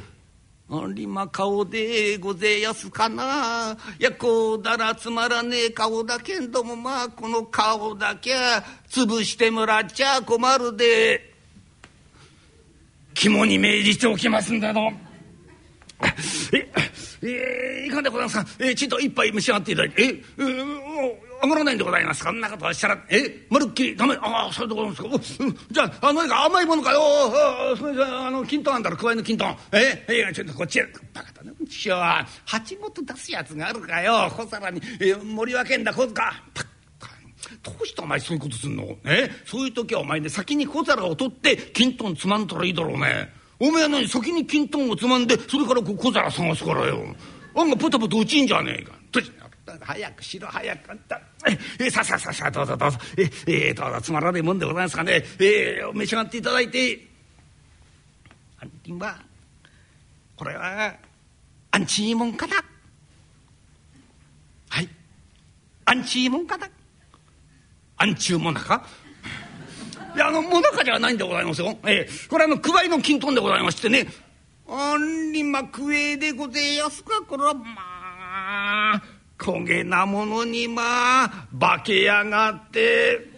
[0.69, 3.77] 有馬顔でごぜやすかな。
[4.01, 8.35] いや、こうだらつまらねえ顔だけんども、まあ、この顔だけ
[8.89, 11.36] 潰してもらっちゃ困るで。
[13.17, 14.93] 肝に銘じておきますんだの。
[16.53, 16.71] え、
[17.23, 18.47] えー、いかんでございますか？
[18.59, 20.03] えー、ちょっと一杯召し上がっていただいて。
[20.05, 22.29] え、えー、上がらないんでございますか？
[22.29, 24.15] そんなことおっしゃら、え、まるっきりダメ。
[24.21, 25.45] ああ、そういうところですか？
[25.45, 27.01] うんじゃあ、あ何か甘いものかよ？
[27.01, 29.57] あそれじゃあ、の、金豚あんだら、加えの金豚。
[29.73, 30.83] え、えー、ちょっとこっちへ。
[31.15, 31.53] バカだね。
[31.67, 34.31] 父は、鉢ごと出すやつがあるかよ。
[34.37, 36.23] 小皿に、えー、盛り分けんだ、小塚。
[36.53, 36.67] パッ
[37.63, 38.97] どうしてお前そういうことすんの？
[39.05, 39.31] え？
[39.45, 43.33] そういう時はお前ね先に小皿を取って金豚つまんだらいいだろうね。
[43.59, 47.15] お前は何先に金豚をつまんでそれから小皿探すからよ。
[47.55, 48.93] あんがポタポタ落ちんじゃねえか。
[49.81, 51.21] 早くしろ早くあんた。
[51.81, 52.99] えささささどうぞどうぞ。
[53.17, 55.25] ええどうぞつまらねえもんでございますかね。
[55.41, 57.07] えー、召し上がっていただいて。
[58.59, 59.19] あんは
[60.37, 60.95] これは
[61.71, 62.57] アンチーモンかだ。
[64.69, 64.89] はい。
[65.87, 66.69] アンチーモンかだ。
[68.07, 68.87] 暗中もなか？
[70.15, 71.77] いやあのもなかではないんでございますよ。
[71.87, 74.07] ええ、これあのくわいの金豚でございましてね。
[74.69, 77.65] あんりまくえでごぜやすかこれはま
[78.95, 79.03] あ
[79.39, 83.37] 焦げなものにまあ化けやがって。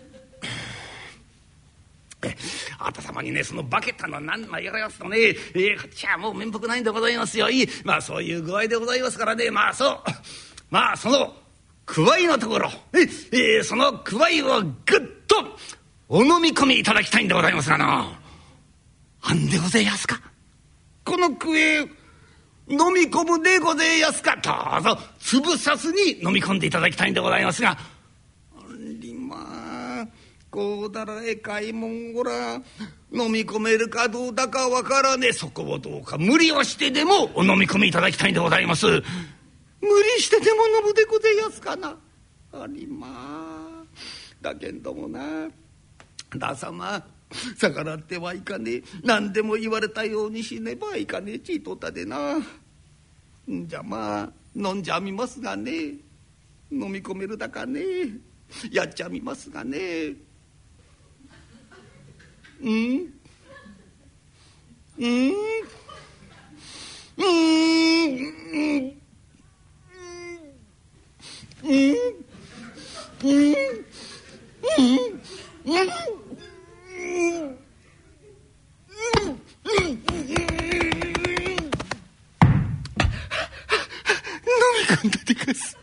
[2.78, 7.48] あた様にねその化けたの何枚やらやすとねえー、こっちはもう面目ないんでございますよ。
[7.48, 7.68] いい。
[7.84, 9.50] まあそういう具合でございますからね。
[9.50, 9.98] まあそう。
[10.70, 11.32] まあその
[11.88, 12.70] くわいのところ。
[12.92, 14.72] え、ー、そのくわいをぐっ
[15.26, 15.36] と
[16.08, 18.20] お飲み込みいただきたいんでございますがな。
[19.22, 20.20] あんでごぜやすか。
[21.02, 21.78] このくえ
[22.68, 24.36] 飲み込むでごぜやすか。
[24.36, 27.70] どうぞ潰さずに飲み込んでいただきたいんでございますが。
[27.70, 27.76] あ
[29.00, 30.06] りまあ
[30.50, 32.56] こうだらえかいもんごら
[33.12, 35.32] 飲み込めるかどうだかわからねえ。
[35.32, 39.02] そこをどうか無理をしてでもお飲み込みいただきたいんでございます。
[39.80, 41.96] 無理してでも飲むでごぜやすかな。
[42.52, 43.84] ありまあ。
[44.40, 45.48] だけんどもな。
[46.36, 47.04] 旦様
[47.58, 48.82] 逆らってはいかねえ。
[49.02, 52.38] 何でも言われたようにしねばいかねえちいとったでな。
[52.38, 55.72] んじゃまあ飲んじゃみますがね。
[56.70, 57.80] 飲み込めるだかね。
[58.70, 60.14] やっちゃみますがね。
[62.60, 63.14] うん？
[64.98, 65.32] うん？
[67.16, 68.97] うん？
[71.64, 73.54] うんうん
[74.68, 75.18] うん
[75.68, 75.84] 飲
[84.74, 85.76] み込んだでがす。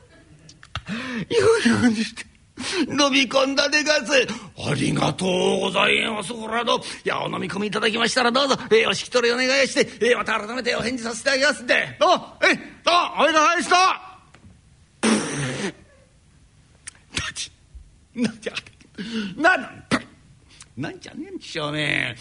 [0.90, 2.26] ようにして。
[2.90, 4.12] 飲み込んだでがす。
[4.70, 6.34] ありがとうございます。
[6.34, 6.78] これはど。
[6.78, 11.98] いや、お飲み込みいただきましたらどうぞ、えー、お引き取りお願いして、えー、また改めてお返事させてあげますんで。
[12.00, 14.15] どうえどうおいではいました
[18.16, 18.54] なんじゃ
[20.78, 22.16] なんじゃねえんでしょうね。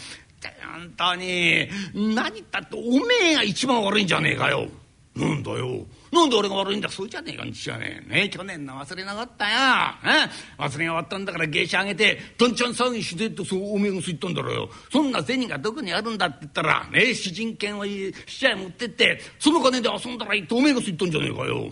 [0.73, 4.67] 本当に何ったっておめえが一番悪いんじゃねえかよ。
[5.15, 5.85] なんだよ。
[6.11, 9.57] なんで俺が悪いんだそうじゃねえかんちゃねえね去年の忘れなかったよ、
[10.03, 10.61] え？
[10.61, 14.69] 忘れが終わったんだから芸者あげてどんちゃん騒ぎしてってそうおめえがそう言ったんだろうよ。
[14.91, 21.71] そんな銭がどこにあるんだって言ったらねえ詩人権をしちゃ持ってってその金で遊んだらいいっておめえがそう言ったんじゃねえかよ。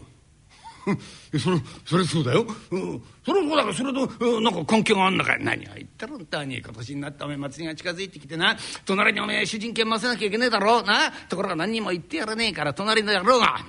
[1.39, 8.57] それそれそうだよ、うん、それそうだからそれと、うん、なんか関係があんのかい何を言ってるんだに今年になったおめえ祭りが近づいてきてな。
[8.85, 11.11] 隣におめえ主人権ませなきゃいけねえだろな。
[11.29, 13.65] ところが何にも言ってやらねえから隣の野郎が。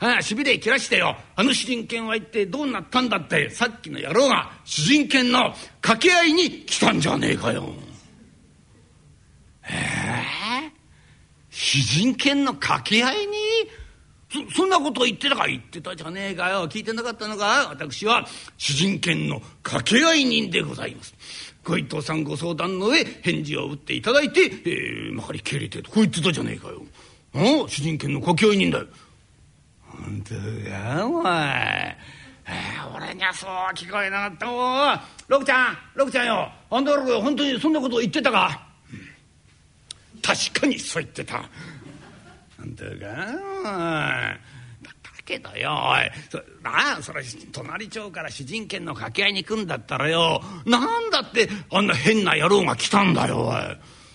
[0.00, 0.22] な。
[0.22, 1.16] しびれ切らしてよ。
[1.34, 7.68] あの主人権は一体どうなったんだってさっきの野郎が主人権の掛け合いに来たんじゃねえかよ。
[9.68, 10.72] ええ
[11.50, 13.32] 主人権の掛け合いに？
[14.34, 16.68] そそんなことを言ってたか言ってたじゃねえかよ。
[16.68, 17.68] 聞いてなかったのか？
[17.70, 18.26] 私は
[18.58, 21.14] 主人権の掛け合い人でございます。
[21.62, 26.82] ご一藤さんご相談の上返事を打っていただいて、えー、まかり経理てとこう言ってたじゃねえかよ。
[27.34, 28.86] あ主人権の掛け合い人だよ。
[29.86, 31.96] 本当かお前。
[32.46, 34.52] えー、俺にはそう聞こえなかった。
[34.52, 36.50] おい六ちゃん六ちゃんよ。
[36.70, 41.48] あんたら本当にそんなこと言ってたか、うん、確かにそう言ってた。
[42.64, 44.38] 本当かだ
[45.24, 47.22] けどよおいそなあそれ
[47.52, 53.54] 隣町から主人権の掛け合いに行くんだったらよなんだってあんな変な野郎が来たんだよおい。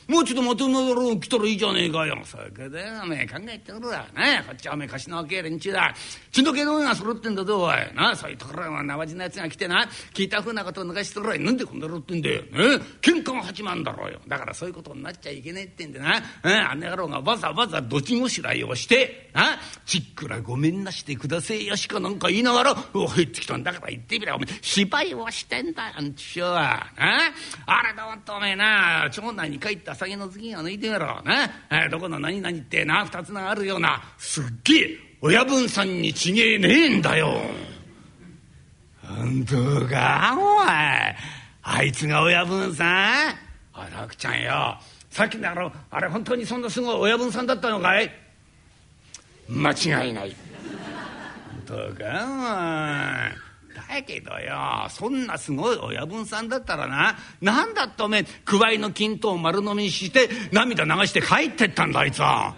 [0.10, 2.17] もうちょっと待てんだろう来たらいいじゃねえかよ。
[2.26, 4.08] それでおめえ考えてくるわ。
[4.17, 5.93] ねこっちはおめえ貸しの若え連中だ。
[6.32, 7.76] 血の気のが揃ってんだぞおい。
[7.93, 11.39] なそういうところが縄地のやつが来てな聞いたふうなことを抜かしてるわい。
[11.39, 12.41] なんでこんなろってんだよ。
[12.41, 12.50] ね
[13.02, 14.19] 喧嘩が八万だろうよ。
[14.28, 16.24] だからそういうことになっちゃいけねえってんでな。
[16.43, 26.88] うん、あんな野郎がわざわざどちごしらえをしてなちっくらごめんなしてくだせえやしかなんか言いながら入ってきたんだから言ってみりゃおめえ芝居をしてんだよあんちゅうは。
[27.65, 37.42] あれだとおめえな町内に帰った酒の次を抜いてみろな、えどこの何々ってな二つがあるようなすっげえ親分さんにちげえねえんだよ。
[39.04, 39.56] 本当
[39.88, 41.16] かお前
[41.64, 42.86] あいつが親分さ
[43.32, 43.36] ん
[43.76, 44.78] おい楽ちゃんよ
[45.10, 48.10] さっきのあのあれ本当にそんなすごい親分さんだったのかい？
[49.50, 50.36] 間違いない。
[51.68, 53.49] 本当かお前。
[53.89, 62.54] だけどよそんなすごい親分さんだったらな何だっておめえくわいの金とを丸飲みして涙流して帰ってったんだあいつは。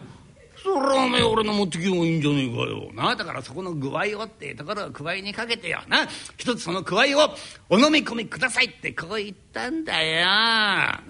[0.61, 2.91] それはおめえ俺の持ってきよういいんじゃねえかよ。
[2.93, 7.33] なだからそこの具合をってところをくわいにかけてよな一つそのくわいを
[7.69, 10.25] お飲み込みくださいってこう言ったんだよ。
[10.27, 11.01] な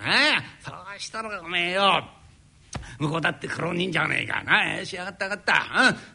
[0.63, 2.20] そうしたらおめえよ
[3.02, 4.44] 向こうだって苦労人じゃねえか。
[4.44, 5.54] なよしやがったやがった、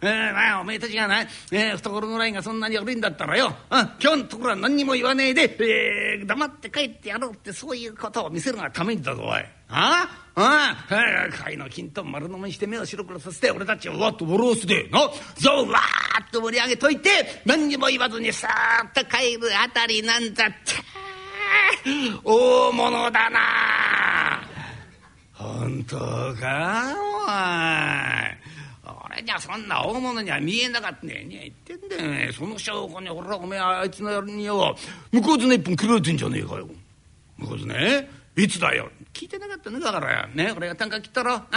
[0.03, 0.09] うん。
[0.09, 9.45] えー、まあおめえたちがな、えー、懐のラインがそんなに悪いんだったらよ、うん、今日のところは何にも言わねえで、えー、黙って帰ってやろうってそういうことを見せるがためにだぞおい。
[9.69, 10.87] ああ？
[10.89, 15.11] あ貝の金と丸飲みして目を白黒させて俺たちをわっとボロースでなぞ
[15.67, 17.11] うわーっと盛り上げといて
[17.45, 20.55] 何にも言わずにさーっと帰るあたりなんだって。
[22.25, 24.56] 大物だな
[25.39, 25.97] 本当
[26.35, 26.95] か
[27.25, 28.39] お前
[29.11, 31.27] 俺にはそんな大物には見えなかったね。
[31.31, 34.77] え言ってんだよその証拠に俺はおめえあいつのやるによ
[35.13, 36.69] 向こうずね一本切られてんじゃねえかよ。
[37.39, 38.91] 向こうずねいつだよ。
[39.13, 40.29] 聞いてなかったねだから。
[40.35, 41.35] ね俺が短歌切ったろ。
[41.35, 41.49] あ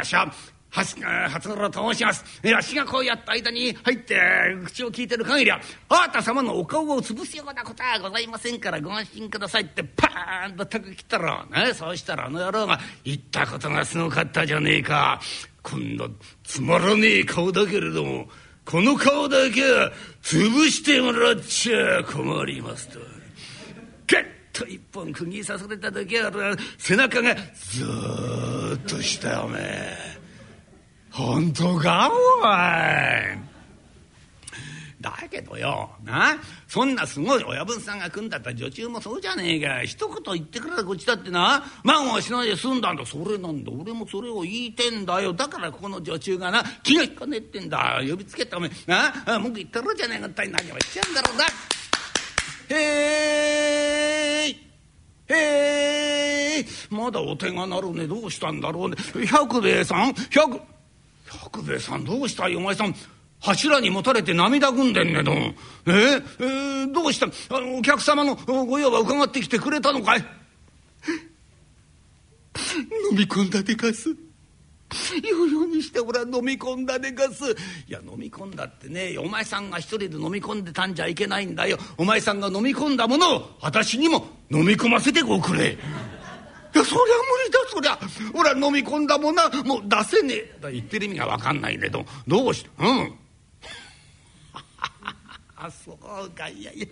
[0.00, 0.32] あしゃ
[0.70, 2.24] 初初頃と申します。
[2.54, 4.20] あっしがこうやった間に入って
[4.64, 11.44] 口を聞いてる限りはあなた様のお顔を潰すようなことはございませんからご安心くださいってパーンとタク切ったろ。
[11.46, 15.20] ね、そうしたらあの野郎が言ったことがすごかったじゃねえか。
[15.62, 16.10] 今度
[16.44, 18.28] つまらねえ顔だけれども
[18.64, 22.98] この顔だけは潰してもらっちゃ困りますと。
[24.06, 26.30] ゲッと一本釘刺された時は
[26.76, 30.07] 背中がずーっとしたおめえ。
[31.10, 33.48] 本当かおい。
[35.00, 39.82] だけどよなそんなすごい親分さんが組んだった女中もそうじゃねえか。
[39.84, 41.64] 一言言ってくれたこっちだってな。
[41.84, 43.06] 満をしないで済んだんだ。
[43.06, 43.70] それなんだ。
[43.70, 45.32] 俺もそれを言いてんだよ。
[45.32, 48.00] だからここの女中がな気が引かねえってんだ。
[48.08, 48.70] 呼びつけておめえ。
[48.90, 51.44] な文句言ってるじゃねえかったい何を言っちゃうんだろうな。
[52.76, 54.56] へい。
[55.28, 56.64] へい。
[56.90, 58.08] まだお手が鳴るね。
[58.08, 58.96] どうしたんだろうね。
[59.26, 60.12] 百兵衛さん？
[60.30, 60.60] 百
[61.30, 62.56] 百兵衛さんどうしたい？
[62.56, 62.94] お前さん
[63.40, 65.52] 柱にもたれて涙ぐんでんねどえ？
[65.90, 67.26] ー、えー、どうした？
[67.56, 70.24] あのお客様のご用は伺ってきてくれたのかい？
[73.10, 74.14] 飲み込んだでかす。
[75.22, 77.44] 言うようにして俺は飲み込んだでかす
[77.86, 81.76] いや飲み込んだってねお前さんが一人で飲み込んでたんじゃいけないんだよ。
[81.98, 85.76] お前さんが飲み込んだものを私にも飲み込ませておくれ。
[86.74, 87.98] いやそりゃ無理だそりゃ。
[88.34, 89.48] 俺は飲み込んだもんな。
[89.64, 92.04] もう出せねえ」言ってる意味が分かんないけど。
[92.26, 92.70] どうして？
[92.78, 93.14] うん。
[95.56, 95.98] あそう
[96.30, 96.48] か。
[96.48, 96.86] いやいや。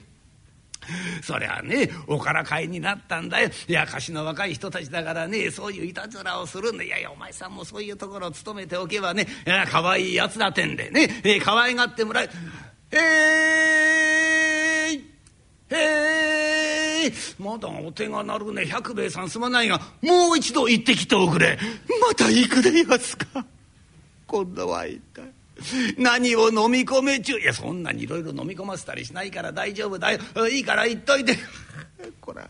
[1.20, 3.50] そりゃねおからかいになったんだよ。
[3.66, 12.30] いや貸しの若い人たちだからねそういういたずらをするんでいやいやお前さんもそういうところを務めておけばねいや可愛いやつだてんでね、えー、可愛がってもらえ
[12.92, 15.15] へい。
[15.70, 17.12] へい。
[17.38, 18.66] まだお手が鳴るね。
[18.66, 21.58] 百兵衛さんすまないがもう一度行ってきておくれ。
[22.00, 23.44] また行くでやすか。
[24.26, 25.24] 今度は一体。
[25.96, 27.40] 何を飲み込めちゅう。
[27.40, 30.20] いやそんなにいろいろ飲み込ませたりしないから大丈夫だよ。
[30.50, 31.36] いいから言っといて。
[32.20, 32.48] こら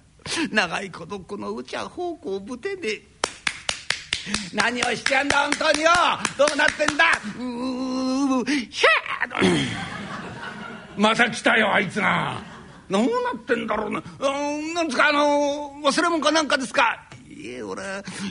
[0.51, 3.03] 長いことこのうちは奉公ぶてで。
[4.53, 5.91] 何をしちゃんだ本当によ。
[6.37, 7.05] どうなってんだ。
[7.39, 8.91] うーひゃ
[10.97, 12.56] また来たよあいつが。
[12.91, 17.03] どうなってんだろうなうんなんですかあの忘れ物かなんかですか？
[17.29, 17.83] いえ俺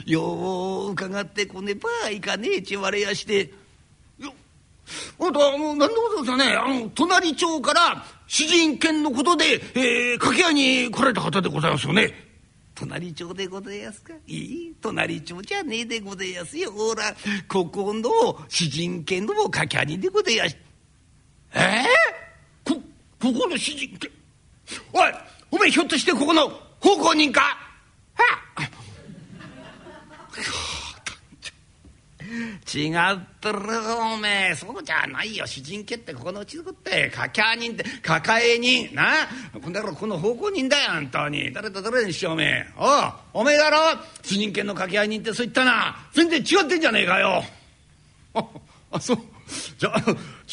[0.06, 3.52] よう伺ってこねばいかねえちわれやして。
[4.18, 4.32] よ
[5.20, 6.54] あんたあの何でございますかね？
[6.54, 12.24] あの隣町から詩人犬のことで、えー、掛け合いに来られた方でございますよね。
[12.74, 14.12] 隣町でございますか？
[14.26, 16.72] いい隣町じゃねえでございますよ。
[16.72, 17.14] ほら
[17.48, 18.10] ここの
[18.48, 20.56] 詩人犬の掛け合いでございます
[21.54, 22.80] ええー、こ
[23.20, 24.10] ここの詩人犬？
[24.92, 25.12] おい
[25.50, 26.48] おめえひょっとしてここの
[26.80, 27.40] 奉公人か？
[27.40, 28.24] は
[28.56, 28.62] あ
[32.74, 33.58] 違ってる
[34.12, 34.54] おめえ。
[34.54, 35.46] そうじゃないよ。
[35.46, 37.08] 詩人家ってここのうち作って。
[37.10, 39.12] 掛け人って抱え人な？
[39.54, 40.90] この野郎この奉公人だよ。
[40.94, 41.52] 本当に。
[41.52, 42.66] 誰と誰にしようおめえ。
[43.32, 43.78] おおめえだろ。
[44.22, 45.96] 詩人家の掛け人ってそう言ったな。
[46.12, 47.44] 全然違ってんじゃねえかよ
[48.96, 49.18] あそう。
[49.78, 50.00] じゃあ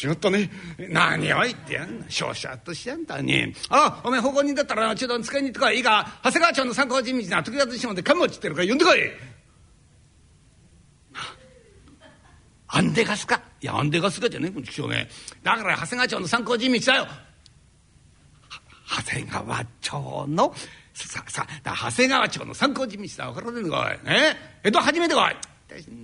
[0.00, 0.50] 違ったね。
[0.90, 2.04] 何を言ってやんの。
[2.08, 5.76] 少々としてやんだにあおめえ奉公人だったら中途に使いに行ってこい。
[5.76, 6.20] いいか。
[6.22, 8.98] 長谷川町の参考人道な時立島で看護ちってるから呼んでこい。
[12.68, 13.40] アンデガスか。
[13.60, 15.08] いやアンデガスかじゃねえこの気象ね。
[15.42, 17.06] だから長谷川町の参考人道だよ。
[18.96, 20.54] 長谷川町の
[20.92, 24.06] ささ長谷川町の参考人道だ分からねえのかい。
[24.06, 24.36] ね。
[24.64, 25.36] 江戸初めてかい。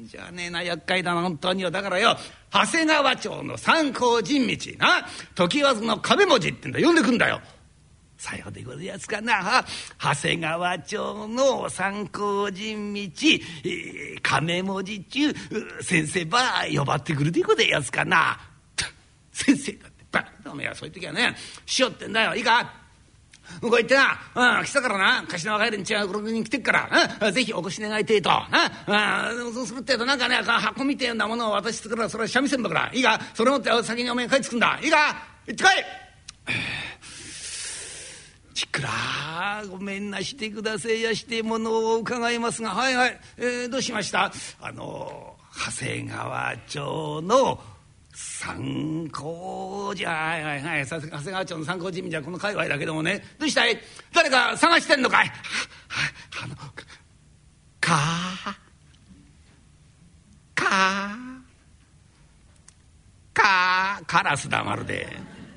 [0.06, 1.70] じゃねえな厄介だな本当によ。
[1.70, 2.16] だからよ
[2.52, 7.40] 長谷川町の参考人道な時和の壁文字ってんだ呼んでくんだよ。
[8.16, 9.64] さようでございますかな。
[9.98, 15.32] 長谷川町の参考人道、えー、亀文字中
[15.80, 16.40] 先生ば
[16.74, 18.38] 呼ばってくるでございますかな。
[19.32, 22.34] 先生だってバカおめえはそういう時はねしよってんだよ。
[22.34, 22.79] いいか？
[23.60, 25.24] 向こう行ってな、うん、来たからな。
[25.26, 26.88] 柏の帰りに違う56人来てっから、
[27.20, 28.30] うん、ぜひお越し願いてえと。
[28.30, 32.90] な、うん、そうするってえとなんかね箱みてえなものを渡してくらそれは三味線だから。
[32.92, 34.78] いいかそれ持って先におめえ帰ってくんだ。
[34.82, 36.52] いいか行ってこい。
[38.54, 38.88] ちくら
[39.70, 42.70] ごめんなしてくだせいやしてものを伺いますが。
[42.70, 44.32] はいはい、えー、どうしました？
[44.60, 47.60] あの長谷川町の
[48.20, 50.86] 参考じゃはいはいはい。
[50.86, 53.24] 長谷川町の参考人民じゃこの界隈だけどもね。
[53.38, 53.78] どうしたい？
[54.12, 55.32] 誰か探してんのかい？
[56.42, 56.54] あの
[57.80, 57.94] か
[60.54, 61.16] か
[63.32, 65.08] かカラスだまるで。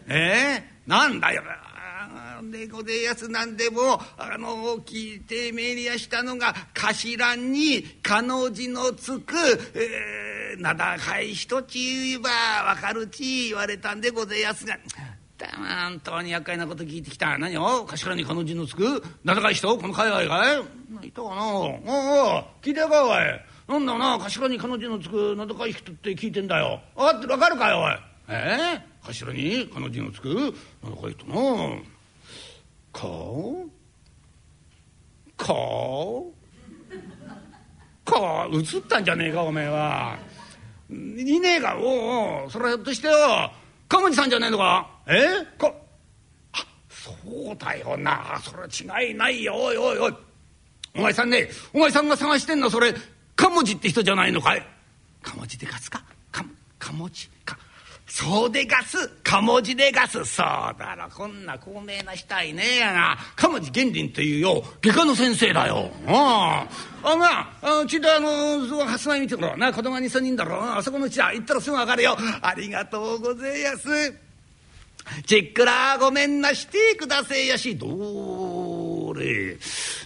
[0.08, 0.64] え？
[0.88, 1.44] ー、なんだよ。
[2.52, 9.34] でごでやすなんでもあの聞いてめりやしたのが頭に「かの字のつく」
[9.74, 10.23] えー、
[10.58, 12.30] 名高い人ち言えば
[12.76, 14.78] 分かるち言われたんでごでやすが。
[15.58, 17.38] 本当に厄介なこと聞いてきた。
[17.38, 17.86] 何を？
[17.86, 19.78] 頭に「かの字のつく」名高い人？
[19.78, 21.08] この海外かい？
[21.08, 21.46] いたかな。
[21.46, 23.18] おお聞いてかおい。
[23.68, 24.20] なんだな？
[24.20, 26.80] 頭に「かの字のつく」名高い人って聞いてんだよ。
[26.96, 27.94] 分かって分かるかよおい。
[28.30, 28.82] え？
[29.04, 30.30] ー、頭に「かの字のつく」
[30.82, 31.36] 名高い人な。
[32.94, 40.18] こうこうこう映ったんじゃねえかおめえは。
[40.94, 41.78] いねえか。
[41.78, 43.52] おおそれはひょっとしてよ。
[43.90, 44.90] 鴨治さんじゃねえのか？
[45.08, 45.46] え？
[45.58, 45.76] こ
[46.54, 47.12] あそ
[47.52, 48.40] うだよな。
[48.44, 49.56] それは違いないよ。
[49.56, 50.14] おいおいおい。
[50.96, 52.94] お前さんねお前さんが探してんのそれ
[53.36, 54.66] 鴨治って人じゃないのかい？
[55.24, 56.04] 鴨治で勝つか？
[58.06, 60.24] そうでガス鴨字でガス。
[60.26, 60.46] そう
[60.78, 61.10] だろ。
[61.10, 65.90] こんな高名なしたいねえやな鴨字玄林っていうよ外科の先生だよ。
[66.08, 66.68] あ
[67.02, 71.34] ああなあうちょっとあの発売見てくろな子供が23人だろあそこのうちだ。
[71.34, 72.18] 行ったらすぐ分かるよ。
[72.42, 74.14] ありがとうございます。
[75.26, 76.54] ちっくらごめんな。
[76.54, 77.76] してくだせえやし。
[77.76, 77.90] どう
[79.14, 79.58] れ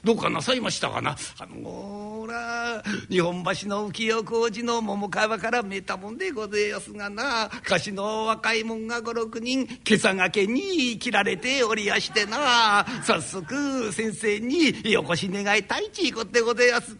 [0.03, 1.15] どうかなさいましたかな？
[1.39, 7.49] あのほら日本橋の浮世小路の桃川からめたもんでごぜえやすがな。
[7.63, 12.85] 菓子の若いもんが56人今朝がけに切られておりやしてな。
[13.03, 16.97] 早速先生によこし願いたいちいこってごぜえやす。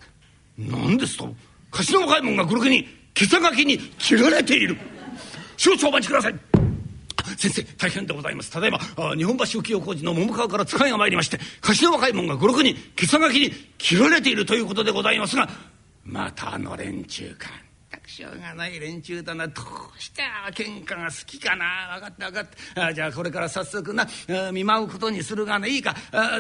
[0.58, 1.34] 何ですと？
[1.72, 2.86] 菓子の若いもんが56人
[3.20, 4.78] 今朝がけに切られている。
[5.58, 6.36] 少々お待ちください。
[7.38, 8.52] 先生大変でございます。
[8.52, 8.80] ただいま
[9.16, 15.48] 日本橋浮世工事の桃川から使いが参りまして貸しの若い者が56人袈裟書きに切られているということでございますが
[16.04, 17.67] またあの連中か。
[18.18, 19.48] しょうがない連中だな。
[19.48, 22.00] どうして喧嘩が好きかな。
[22.00, 22.86] 分かった分かった。
[22.88, 24.08] あじゃあこれから早速な
[24.52, 25.94] 見舞うことにするがねいいか。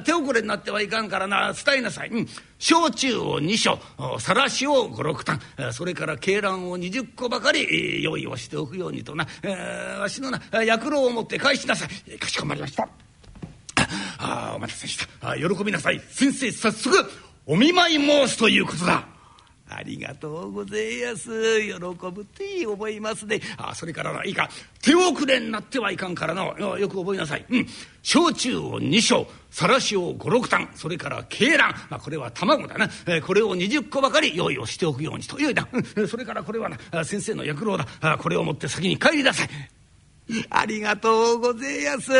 [0.03, 1.53] 手遅れになってはいかんからな。
[1.53, 3.79] 伝えなさい、うん、焼酎を2升
[4.19, 5.39] さらしを56単。
[5.71, 9.27] それから鶏卵を20個ばかり用意をしておくようにとな、
[9.99, 12.17] わしのな薬老を持って返しなさい。
[12.17, 12.89] かしこまりました。
[14.17, 15.29] ああお待たせした。
[15.29, 16.01] あ喜びなさい。
[16.09, 17.07] 先生早速
[17.45, 19.16] お見舞い申すということだ。
[19.69, 21.61] ありがとうございます。
[21.61, 23.41] 喜ぶって思いますね。
[23.57, 24.49] あそれからないいか。
[24.81, 27.45] 手遅れになってはいかんからのよく覚えなさい。
[27.49, 27.67] うん。
[28.01, 30.69] 焼酎を2升さらしを56単。
[30.75, 35.39] それから鶏卵、まあ、これは卵だな、えー、これを20個ばかり用意をしておくようにと。
[35.39, 38.17] よいだ、うん、それからこれはな先生の薬老だ。
[38.17, 39.49] これを持って先に帰りなさい。
[40.49, 42.11] ありがとうございます。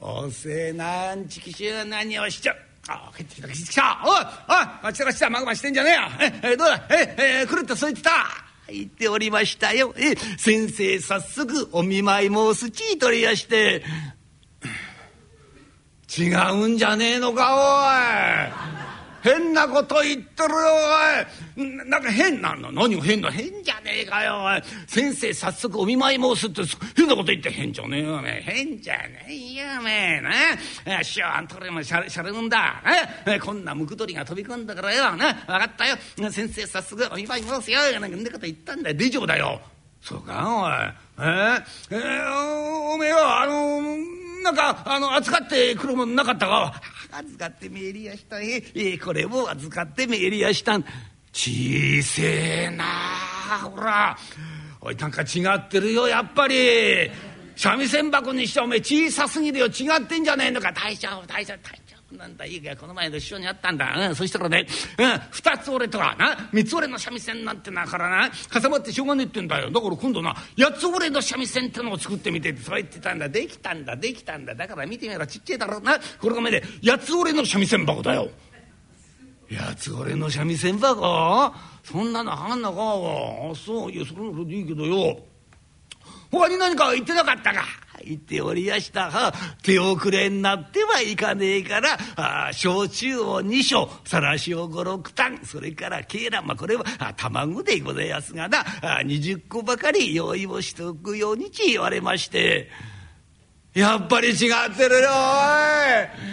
[0.00, 2.73] おせなんちきしゅう何をしちゃう。
[2.88, 4.24] あ帰ってきた帰ってきたおいおい
[4.82, 6.00] あちらしたまぐましてんじゃねえよ。
[6.20, 6.86] ええどうだ？
[6.90, 8.10] ええ来るってそう言ってた。
[8.68, 9.94] 言っておりましたよ。
[9.96, 13.82] え先生早速お見舞い申すちい取りやして。
[16.16, 18.83] 違うんじゃねえのかおい。
[19.24, 20.56] 変なこと言ってるよ
[21.56, 21.88] おい。
[21.88, 22.70] なんか変なの？
[22.70, 24.62] 何が変な変じゃねえかよおい。
[24.86, 26.60] 先生早速お見舞い申すって
[26.94, 30.90] 変なこと言って変じゃねえよね変じゃねえよおめえ。
[30.90, 32.82] な師匠あんたらもしゃれしゃれるんだ。
[33.26, 35.96] ねこんなムクドリが飛び込んだからよな分かったよ。
[36.30, 38.96] 先生早速お見舞い申すよなんかんなこと言ったんだよ。
[38.96, 39.58] 大丈夫だよ。
[40.02, 40.70] そうかおい。
[41.16, 46.80] えー、えー、おめえはあのなんかあの扱ってくるもんなかったか？
[47.12, 50.84] 預かってめえりやしたええこれも預かってめえりやしたん。
[51.32, 52.84] 小せえな
[53.62, 54.16] ほら。
[54.80, 57.10] おいなんか違ってるよやっぱり。
[57.56, 59.66] 三味線箱にしておめえ小さすぎるよ。
[59.66, 60.72] 違ってんじゃねえのか。
[60.72, 61.83] 大丈夫大丈夫大丈夫
[62.16, 64.66] なんだいいかこの前の師匠に会ったんだ、うん、そしたらね、
[64.98, 68.30] うん、2つ折れとかな3つ折れの三味線なんてなからな。
[68.52, 69.70] 挟まってしょうがねえってんだよ。
[69.70, 73.28] だから今度な8つ折れの三味線ってのを作ってみてってそう言ってたんだ。
[73.28, 74.54] できたんだできたんだ。
[74.54, 75.78] だから見てみろちっちゃいだろ。
[75.78, 78.28] うなこれが目で8つ折れの三味線箱だよ。
[79.50, 81.52] 八つ折れの三味線箱？
[81.84, 82.78] そんなのあんのか？
[83.52, 85.18] あそういやそれもいいけどよ。
[86.30, 87.64] 他に何か言ってなかったか？
[88.04, 89.10] 言っておりやした。
[89.10, 95.40] は手遅れになってはいかねえからあ焼酎を2升さらしを56単。
[95.44, 96.84] それからケーラまあこれは
[97.16, 98.62] 卵でございますがな。
[98.62, 102.70] 20個ばかり用意をしておくようにち言われまして。
[103.74, 104.36] やっぱり違っ
[104.76, 105.10] てるよ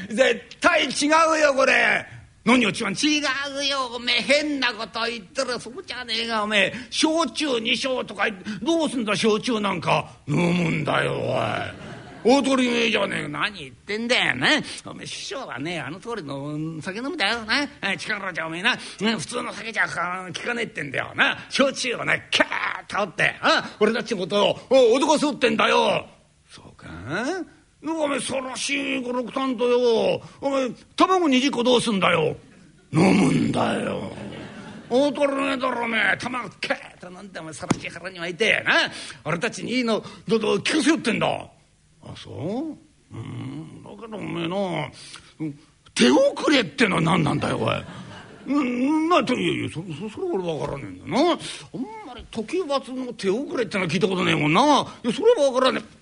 [0.10, 0.16] おい。
[0.16, 2.21] 絶対違うよこれ。
[2.44, 3.20] 何を違う違
[3.60, 5.60] うよおめえ変なこと言ってる。
[5.60, 6.74] そうじゃねえがおめえ。
[6.90, 8.26] 焼酎2升とか
[8.64, 10.10] どうすんだ焼酎なんか。
[10.28, 11.42] 飲むんだよおい。
[12.24, 14.48] 大鳥めじゃねえ何言ってんだよな
[14.86, 17.68] おめえ師匠はねあの通りの酒飲むだよな。
[17.98, 18.76] 力じゃおめえな。
[18.78, 19.92] 普通の酒じゃ効
[20.42, 21.38] かねえってんだよな。
[21.50, 23.36] 焼酎をねキャーッとって
[23.80, 26.08] 俺たちのことを脅かすってんだよ。
[26.50, 26.88] そうか？
[27.84, 30.22] お前そらしい五六単とよ。
[30.40, 32.36] お前卵20個どうすんだよ。
[32.94, 34.12] 飲むんだよ。
[34.90, 36.18] 大トロねだろおめえ。
[36.18, 38.74] 卵ケーッと飲んでお前さらしい腹に湧いてな。
[39.24, 41.28] 俺たちにいいのどうぞ聞かせよってんだ。
[42.04, 43.16] あそう？
[43.16, 43.84] うん。
[43.84, 44.92] だけどおめえな
[45.96, 47.84] 手遅れってのは何なんだよおい。
[48.48, 49.76] うんなといやいやそ
[50.10, 51.32] そそれ俺分からねえんだな。
[51.32, 51.38] あん
[52.08, 54.62] まり時罰の手遅れってのは聞いたことねえもんな。
[55.04, 56.01] いやそれは分からねえ。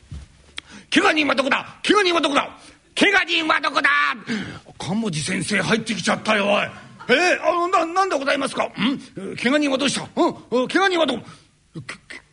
[0.92, 1.80] 怪我人はどこだ？
[1.84, 2.50] 怪我人はどこだ？
[2.96, 3.90] 怪我人はどこだ？
[4.78, 6.64] 鴨治先生入ってきちゃったよおい。
[7.10, 8.66] えー、あななんでございますか？
[8.66, 9.36] ん？
[9.38, 10.08] 怪我人はどうした？
[10.22, 10.30] う
[10.64, 10.68] ん？
[10.68, 11.24] 怪我人はどこ？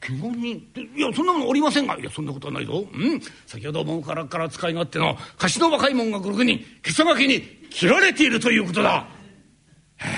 [0.00, 1.98] 怪我人っていやそんなものおりませんが。
[1.98, 2.86] いやそんなことはないぞ。
[2.92, 3.20] うん？
[3.46, 9.06] 先ほどもからから使い勝手の貸しの若い者が6人今朝がけに切られているということだ。
[9.98, 10.12] へえ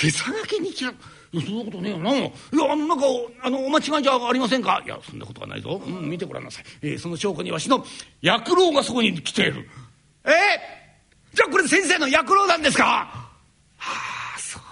[0.00, 0.96] 今朝がけに切られ
[1.40, 2.16] そんなことねえよな。
[2.16, 2.30] いや、
[2.72, 3.04] あの、なんか、
[3.42, 4.82] あの、お間違いじゃありませんか？
[4.84, 5.80] いや、そんなことはないぞ。
[5.84, 6.64] うん、見てごらんなさい。
[6.82, 7.84] えー、その証拠にわしの
[8.22, 9.68] 薬老がそこに来ている。
[10.24, 10.30] え？
[11.32, 12.84] ー、じゃあこれ先生の薬老なんですか？
[12.84, 14.62] はあ、そう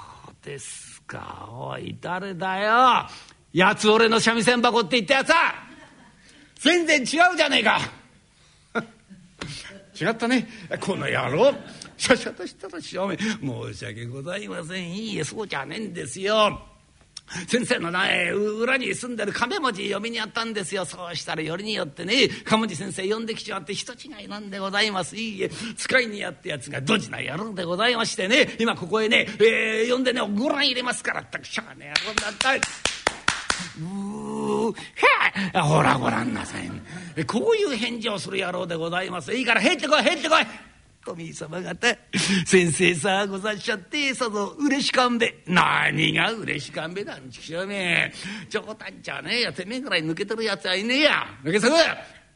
[0.45, 1.49] ですか。
[1.51, 3.09] おい、誰だよ。
[3.53, 5.53] やつ俺の三味線箱って言ったやつは
[6.57, 7.07] 全然違う
[7.37, 7.81] じゃねえか。
[10.01, 10.49] 違ったね。
[10.81, 11.53] この野郎。
[12.03, 14.91] しゃしゃとしたら正面申し訳ございません。
[14.93, 16.61] いいえそうじゃねえんですよ。
[17.47, 20.85] 先生の名前裏に住んでる亀文字読みにあったんですよ。
[20.85, 25.17] そうしたらよりによってね亀文字先生呼んできちまって人違いなんでございます。
[25.17, 28.57] いいえ使いにやったやつがドジな野郎でございましてね。
[28.59, 31.21] 今ここへね、えー、呼んでねご覧入れますから。
[31.21, 32.55] ったくしゃあね野郎だった。
[32.55, 34.75] うー
[35.55, 36.69] へほらご覧なさい、
[37.27, 39.33] こういう返事をする野郎でございます。
[39.33, 40.72] いいから入ってこい入ってこい。
[41.05, 41.89] おみ様方
[42.47, 45.43] 先生さござっしゃってその嬉しかんべ。
[45.47, 47.05] 何が嬉しかんべ？
[47.05, 48.13] だんちくしょうめ
[48.49, 49.39] 冗談じゃね。
[49.39, 51.27] えやてめえぐらい抜けてるやつはいねえや。
[51.43, 51.75] 抜け作？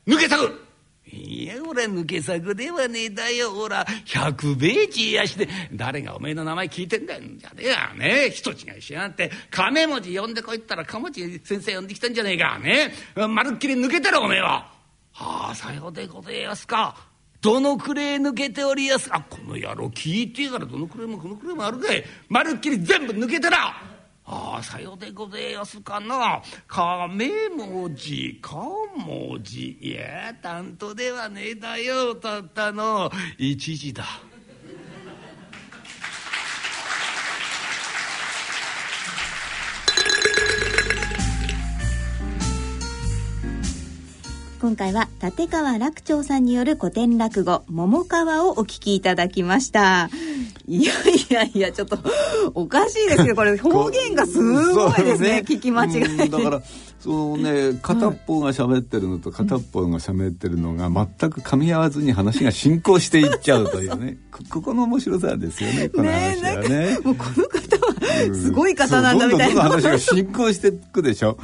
[0.06, 0.62] 抜け作？
[1.08, 3.52] いや俺抜け作ではねえだよ。
[3.52, 7.22] ほら百米地やして誰がおめえの名前聞いてんだよ。
[7.36, 7.94] じゃねえや。
[7.96, 9.30] ねえ人違いしやがって。
[9.50, 12.58] 亀文字呼んでこいったら亀文字先生呼んできたんじゃねえか。
[12.58, 12.92] ね
[13.28, 14.74] まるっきり抜けてるおめえは。
[15.12, 17.05] はあさようでごぜえやすか。
[17.46, 19.08] どのくれ抜けておりやす？
[19.08, 23.56] かこの野郎聞いてやからどのくらいもこのくらいもあるかいまるっきり全部抜けてな。
[24.24, 26.42] ああさようでごぜえやすかな。
[26.66, 28.56] 亀文字か
[28.96, 29.78] 文字。
[29.80, 33.12] いや担当ではねえだよたったの。
[33.38, 34.02] 一時だ。
[44.66, 50.10] 今回は立川楽長さんによる古典落語「桃川」をお聞きいただきました。
[50.66, 50.92] いや
[51.30, 51.96] いやいやちょっと
[52.52, 55.28] おかしいですけど これ表現がすごいですね。
[55.28, 56.28] ね、聞き間違い。
[56.28, 56.62] だから
[56.98, 64.18] そのね片っぽが喋ってるのと片っぽが喋ってるのが全く噛み合わずに話が進行していっちゃうというね。
[64.50, 66.68] ここの面白さですよねこの話はね。
[66.68, 71.38] ねもうこの方はすごい方なんだみたいな、うん、どんどんどん話が進行していくでしょ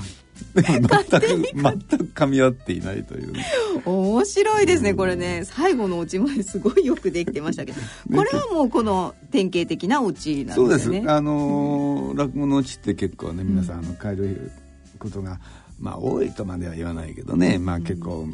[0.54, 3.44] 全く全く噛み合っていないという、ね、
[3.84, 5.42] 面白いですねこれね。
[5.44, 7.80] 最後のオチまですごいよくできてましたけど。
[8.14, 10.78] これはもうこの典型的なオチなんですね。
[10.78, 11.10] そうです。
[11.10, 14.52] あのー、落語のオチって結構ね皆さんあの変える
[14.98, 15.40] ことが
[15.80, 18.28] まあ多いとまでは言わないけどね、まあ結構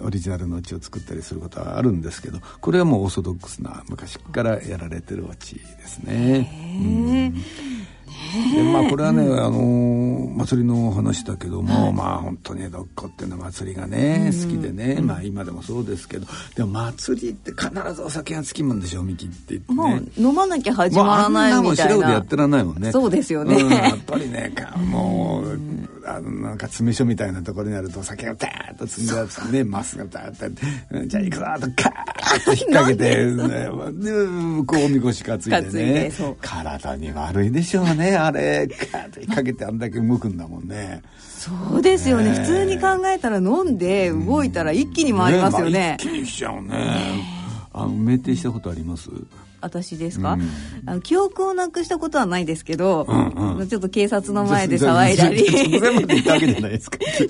[0.00, 2.40] オリジナルのオチを作ったりすることはあるんですけど。
[2.60, 6.50] これはもうオーソドックスな昔からやられてるオチですね。
[6.80, 6.84] う
[7.28, 7.34] ん。
[8.54, 16.26] でまあこれはね、あの祭りの話だけども、はい、まあ本当に江戸っ子っていうのは祭りがね、好きでね、まあ今でもそうですけど
[16.56, 22.92] でも祭りって必ずお酒がつきもんでしょみきって言って、ね、もう飲まなきゃ始まらないみたいな、まあ、あんなもん白でやってらんないもんね。
[22.92, 24.52] そうですよね、うん、やっぱりね
[24.90, 33.68] もうあのなんか詰め所みたいなところにあるとお酒がダーッと積んであってねマスがダーッとじゃあ行くぞとカーッと引っ掛けて、ね、で
[34.66, 36.12] こうおみこし担いでね。
[36.40, 38.66] 体に悪いでしょうねあれ。
[38.66, 41.02] カーッと引っ掛けてあんだけ動くんだもんね。
[41.18, 47.24] そうですよね、普通に考えたら飲んで動いたら一気に回りますよね、ねまあ、一気にしちゃうね。
[47.72, 49.10] あの酩酊したことあります？
[49.62, 50.42] 私ですか、うん、
[50.86, 55.44] あの記憶をなくしたことはないですけど、うんうん、ちょっと警察の前で騒いだり。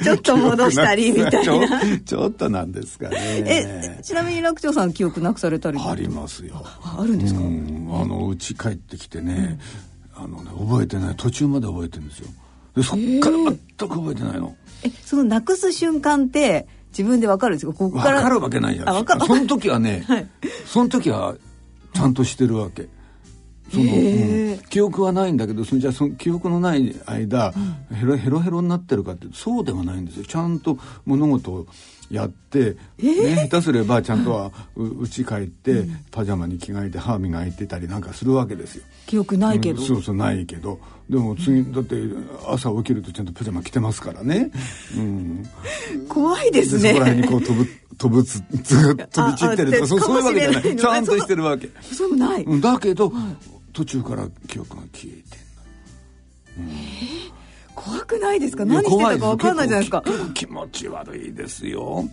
[0.03, 2.01] ちょっと戻したりみたいな。
[2.05, 3.19] ちょっとなんですかね。
[3.47, 6.65] えちなみに楽長さん記憶なくされたりありますよ。
[6.83, 9.59] あるんですか、うん、あのうち帰ってきてね,、
[10.15, 11.17] あのね覚えてない。
[11.17, 12.29] 途中まで覚えてるんですよ。
[12.77, 17.73] でそっから全く覚えてないの、えー、そのなくす瞬間って自分でわかるんですか？
[17.73, 18.19] ここから。
[18.19, 20.27] 分かるわけないじゃんその時はね、 はい、
[20.67, 21.35] その時は
[21.95, 22.89] ちゃんとしてるわけ。
[23.71, 23.87] その、う
[24.55, 27.55] ん、記憶はないんだけどそのじゃあその記憶のない間、
[27.91, 30.25] うん、ヘロヘロヘロになってるかってそうではないんですよ。
[30.27, 31.67] ちゃんと物事を
[32.11, 38.85] やって、ね、下手すればちゃんとはうち帰って、パジャマに着替えて歯磨いてたりなんかするわけですよ。
[39.07, 40.79] 記憶ないけど、うん、そうそうないけど
[41.13, 41.97] でも次だって
[42.49, 44.51] 朝起きるとちゃんとパジャマ着てますからね、
[44.97, 45.47] うん、
[46.09, 46.93] 怖いですね。
[46.93, 49.05] そこら辺にこう飛ぶ飛ぶつ 飛び
[49.37, 50.77] 散ってるとかそういうわけじゃない。
[50.77, 51.69] ちゃんとしてるわけ。
[51.83, 52.61] そうない。
[52.63, 53.13] だけど、
[53.75, 55.17] 途中から記憶が消え
[56.57, 56.77] てんの、うん、
[57.75, 58.65] 怖くないですか？
[58.65, 60.03] 何してたか分かんないじゃないですか。
[60.33, 62.09] 気持ち悪いですよ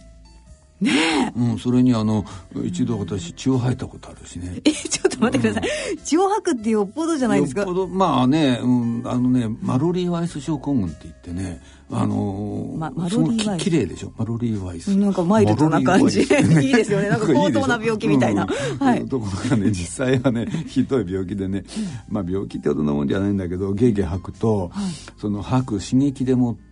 [0.82, 0.92] ね
[1.36, 2.24] え、うん、それにあの
[2.64, 4.60] 一度私血を吐いたことあるしね。
[4.64, 7.62] えちょっと待ってください、うん、血を吐くってよっぽどじゃないですか？
[7.62, 11.62] よっぽどまあね、うん、あのねマロリー・ワイス症候群って言ってね
[11.92, 13.64] あのー、ま、マロリーワイス。
[13.64, 14.14] 綺麗でしょ？
[14.18, 14.96] マロリー・ワイス。
[14.96, 16.22] なんかマイルドな感じ。
[16.24, 17.10] いいですよね。
[17.10, 18.48] なんか高等な病気みたいな、
[18.80, 21.64] はい、ところがね実際はねひどい病気でね。
[22.08, 26.69] まあ病気ってほどのもんじゃないんだけどゲーゲー吐くと、はい、その吐く刺激でもって、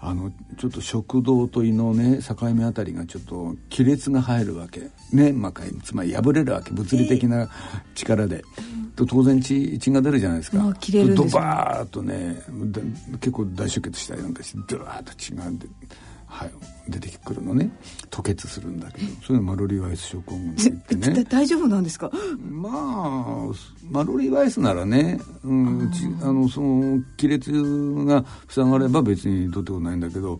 [0.00, 4.90] あのちょっと食道と胃のね境目あたりがちょっと亀裂が入るわけ。
[5.12, 6.70] ね、まあ、つまり破れるわけ。
[6.72, 7.48] 物理的な
[7.94, 8.44] 力で。
[8.96, 10.58] と当然血血が出るじゃないですか。
[10.58, 12.42] まあ、切れるドバーッとね
[13.20, 15.68] 結構大出血したりなんかしてドワーッと血が出
[16.26, 16.50] はい、
[16.88, 17.70] 出てくるのね。
[18.10, 19.06] 吐血するんだけど。
[19.26, 21.24] そういうのマロリーワイス症候群って言ってね。
[21.30, 22.10] 大丈夫なんですか？
[22.50, 25.90] まあマロリーワイスならね、うん、
[26.22, 27.50] あのその亀裂
[28.04, 30.38] が塞がれば別にどうってことないんだけど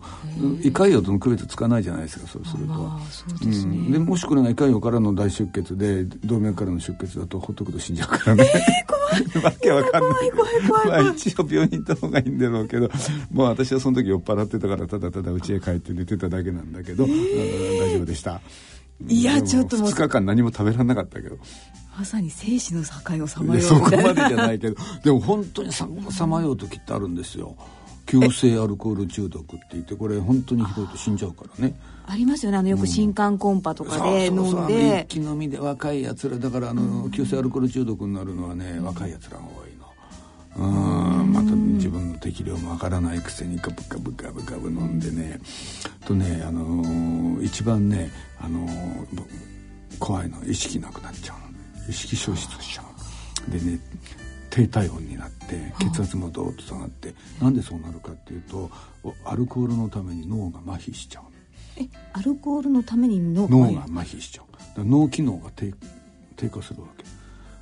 [0.61, 8.99] 胃潰瘍との区別つかないじゃないですかそうすると、まあ、そうですね、うん、でもしこれが胃潰瘍からの大出血で動脈からの出血だとほっとくと死んじゃうからね、えー、怖い。
[9.43, 12.89] わけわかんない怖い怖い怖い、まあ、一応病院行った方がいいんだろうけど。
[13.31, 18.41] もう私はその時酔っ払ってたからただただ家へ帰って寝てただけなんだけど、えー、大丈夫でした。
[19.07, 19.89] いやちょっともう。
[19.91, 21.37] 2日間何も食べられなかったけど。
[21.97, 24.77] まさに生死の境をさまようそこまでじゃないけど。
[25.03, 27.55] でも本当にささまよう時ってあるんですよ。
[28.05, 31.75] 急性アルコール中毒って言ってこれ本当にひどいと死んじゃうからね。
[32.07, 32.57] ありますよね。
[32.57, 35.05] あのよく新刊コンパとかで飲んで。
[35.07, 39.49] 一気飲みで若いやつらだからあの急性アルコール中毒になるのはね若いやつらが多い。
[39.51, 39.68] の
[40.59, 41.31] うん。
[41.33, 45.39] また自分の適量もわからないくせにガブガブガブガブ飲んでね。
[46.05, 49.05] とねあのー一番ねあのー
[49.99, 51.89] 怖いのは意識なくなっちゃうの。
[51.89, 52.83] 意識消失しちゃ
[53.47, 53.51] う。
[53.51, 53.79] でね
[54.49, 58.69] 低体温になって血圧もドーッと下がってなんでそうなるかっていうと
[59.03, 61.23] おアルコールのために脳が麻痺しちゃう
[61.77, 64.45] えアルコールのために脳脳が麻痺しちゃう。
[64.83, 65.73] 脳機能が低
[66.35, 66.98] 低下するわけ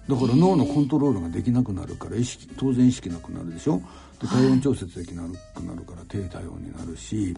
[0.08, 3.82] だから脳のコントロールができなくなるから意識当然意識なくなるでしょ？
[4.22, 7.36] で体温調節できなくなるから低体温になるし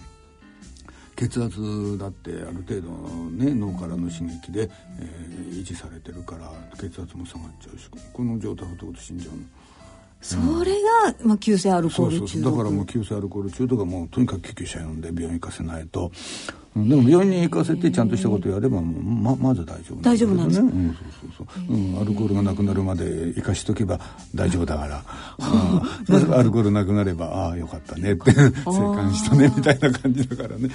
[1.15, 2.89] 血圧だってある程度
[3.32, 9.41] ね脳からの刺激で、えー維持されてるから血圧も下がっちゃうしこの状態ほどほど死んじゃうの？
[10.22, 12.57] それが、まあ、急性アルコール中毒。
[12.57, 16.11] だからもう急性アルコール中とかもうとにかく救急車呼んで病院行かせないと。
[16.76, 20.65] うんでも病院に行かせてちゃんとしたことやればもうままず大丈夫大丈夫なんですか？
[20.67, 20.97] ね、うん、そう
[21.38, 21.95] そうそう、う。
[21.97, 23.99] ん、アルコールがなくなるまで生かしとけば
[24.36, 25.03] 大丈夫だから、
[26.07, 30.70] うん、アルコールなくなればああよかったねって生還したねみたいな感じだからね。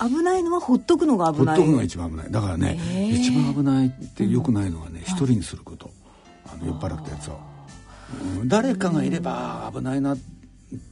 [0.00, 1.56] 危ないのはほっとくのが危ない。
[1.56, 2.30] ほっとくのが一番危ない。
[2.30, 2.78] だからね
[3.12, 5.90] 一番危ないってよくないのはね一、人にすること。
[6.46, 7.49] あの酔っ払ったやつを、うん
[8.44, 10.18] 誰かがいれば危ないなっ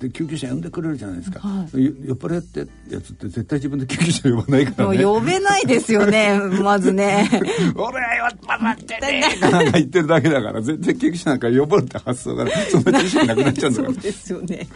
[0.00, 2.60] て救急車呼んでくれるじゃないですか、よ酔っ払って
[2.92, 5.04] やつって絶対自分で救急車呼ばないからね。
[5.04, 7.28] もう呼べないですよね まずね。
[7.76, 8.98] 俺は酔っ払って。
[9.00, 13.94] ねなんか言ってるだけだから全然救急車なんか呼ぼうって発想がそんな知識なくなっちゃうんだから。
[13.94, 14.68] そうですよね。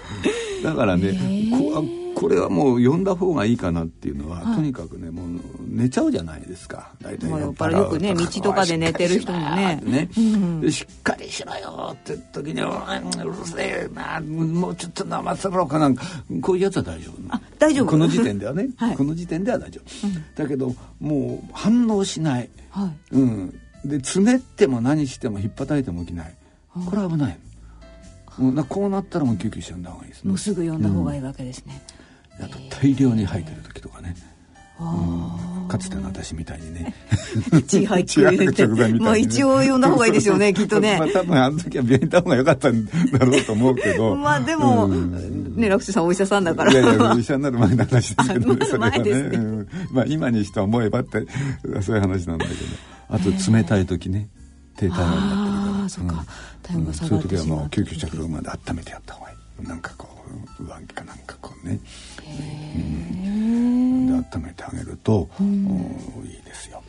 [0.62, 1.18] だからね
[1.51, 1.84] こ
[2.22, 5.26] これはもう呼んだ方がいいかなっていうのは、とにかくねもう
[5.66, 6.92] 寝ちゃうじゃないですか。
[7.02, 9.80] 大体まあ酔っ払うよくね道とかで寝てる人もね。
[9.82, 10.08] ね、
[10.60, 16.04] でしっかりしろよって時に「うんうるせえなもうちょっと飲ませろかなんか。
[16.40, 17.86] こういうやつは大丈夫あ大丈夫。
[17.86, 18.96] この時点ではね、 はい。
[18.96, 23.16] この時点では大丈夫、だけどもう反応しない、はい。
[23.16, 23.54] うん、
[23.84, 26.34] でつねっても何しても引っ叩いても起きない。
[26.88, 27.38] これは危ない
[28.38, 30.28] の、うん、だからこうなったらもう救急車呼んだ方がいいですね。
[30.28, 31.82] もうすぐ呼んだ方がいいわけですね、
[32.40, 34.14] あと大量に吐いてる時とかね、
[34.80, 36.94] うん、かつての私みたいにね。
[37.66, 38.66] 血入ってるって
[38.98, 40.98] まあ一応呼んだ方がいいですよね きっとね。
[40.98, 44.16] まあ多分あの時は病院行った方が良かったんだろうと思うけど。
[44.16, 45.56] まあでも、うん。
[45.56, 46.72] ね楽手さんお医者さんだから。
[46.72, 49.10] いやいや医者になる前の話ですけどね あそれはね。
[49.10, 49.68] うん。
[49.92, 51.26] まあ今にして思えばって
[51.82, 52.60] そういう話なんだけど。
[53.08, 54.28] あと冷たい時ね
[54.76, 55.36] 低体温になってるか。
[55.36, 56.24] らああそっか。
[56.92, 59.68] そういう時はもう救急車来るまで温めてやった方がいい。
[59.68, 60.11] なんかこう
[60.60, 61.78] 上着かなんかこうね。
[63.24, 64.06] うん。
[64.06, 65.42] で温めてあげるとお
[66.24, 66.82] いいですよ。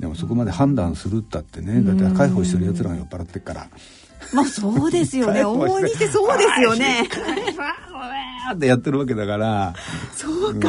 [0.00, 3.68] でもそこまで判断するったってねだって介抱してるやつらが酔っ払ってっから。
[4.32, 5.44] まあそうですよね。
[5.44, 7.08] 往々にしてそうですよね。
[8.54, 9.74] ってやってるわけだから。
[10.14, 10.68] そうか。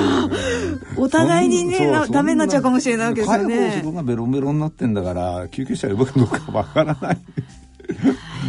[0.97, 7.17] お互いにねダメになっちゃうかもしれないわけですよ介抱そこねがベロベロになってんだから救急車呼ぶかどうかわからない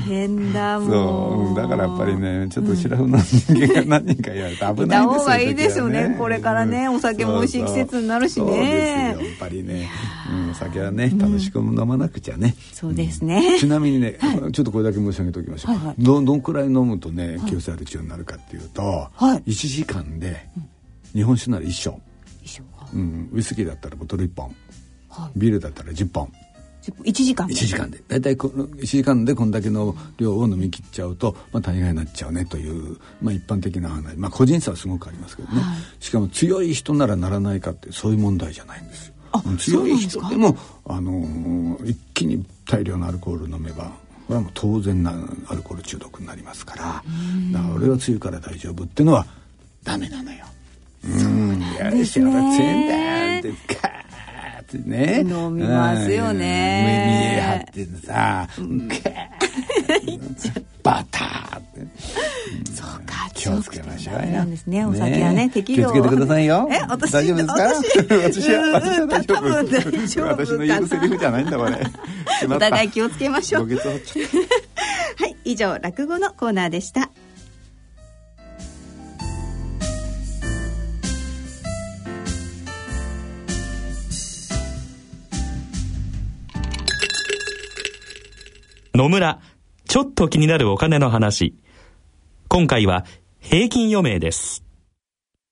[0.07, 8.47] 変だもんそううんだからやっぱりねちょっと白フの人間が何人かいられて危ないんですよいた方がいいですよねそういう時はこれからねお酒も美味しい季節になるしね。
[8.47, 9.89] そうですよやっぱりね、
[10.31, 13.59] うん、お酒はね楽しく飲まなくちゃね、そうですね。
[13.59, 14.19] ちなみにね、
[14.53, 15.95] ちょっとこれだけ申し上げておきましょう、はいはい。
[15.99, 19.51] どどんくらい飲むとね急性アル中になるかっていうと、はい。
[19.51, 20.47] 1時間で
[21.13, 22.01] 日本酒なら1升、
[22.95, 24.55] うん、ウイスキーだったらボトル1本、
[25.09, 25.39] はい。
[25.39, 26.33] ビールだったら10本
[26.93, 28.03] 1時間1時間で。
[28.09, 34.17] 大体この1時間でこんだけの量を飲み切っちゃうと、まあ、大概になっちゃうねという、まあ、一般的な話。
[34.17, 35.63] まあ個人差はすごくありますけどね、
[36.01, 39.15] しかも強い人ならならないかってそういう問題じゃないんですよ。
[39.33, 43.91] あ強い人でもあのー一気に大量のアルコール飲めばこ
[44.31, 45.13] れはもう当然な
[45.49, 46.83] アルコール中毒になりますから
[47.53, 49.27] だから俺は強いから大丈夫っていうのは
[49.83, 50.45] ダメなのよ。
[51.05, 54.04] うん、やるし、俺は強いんだって、カー
[54.79, 55.21] ってね。
[55.27, 57.67] 飲みますよね。
[57.69, 57.77] うん。
[57.77, 58.49] 見え張ってさ、
[60.83, 61.81] バターって。
[62.75, 63.15] そうか。
[63.35, 64.21] 気をつけましょうよ。
[64.33, 64.85] なんですね。
[64.85, 66.69] お酒はね適量気をつけてくださいよ。
[66.73, 67.55] え私大丈夫ですか？
[67.55, 68.45] 私？
[68.45, 69.35] 私は、うん私は大丈夫。
[69.35, 71.79] 多分大丈夫私の言うセリフじゃないんだ、これ。
[72.55, 73.69] お互い気をつけましょう。
[75.17, 77.11] はい以上落語のコーナーでした
[88.97, 89.41] 野村、
[89.89, 91.57] ちょっと気になるお金の話。
[92.47, 93.05] 今回は
[93.41, 94.63] 平均余命です。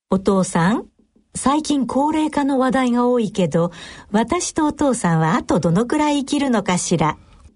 [0.09, 0.85] お父さん、
[1.35, 3.73] 最近高齢化の話題が多いけど、
[4.13, 7.17] 私とお父さんはあとどのくらい生きるのかしら。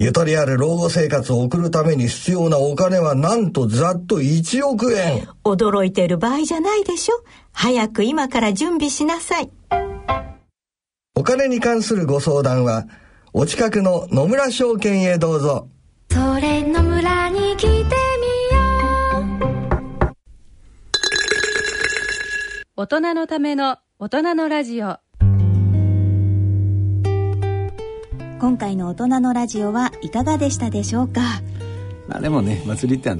[0.00, 5.26] ゆとりある老後生活を送るために必要なお金はなんとざっと1億円。
[5.44, 7.16] 驚いてる場合じゃないでしょ。
[7.52, 9.50] 早く今から準備しなさい。
[11.16, 12.86] お金に関するご相談は、
[13.32, 15.68] お近くの野村証券へどうぞ。
[16.12, 17.88] それ野村に来てみよ
[20.00, 20.14] う。
[22.76, 24.98] 大人のための大人のラジオ。
[28.38, 31.20] 今回の大人のラジオはいかがでしたでしょうか？
[32.06, 33.10] まあでもね祭りって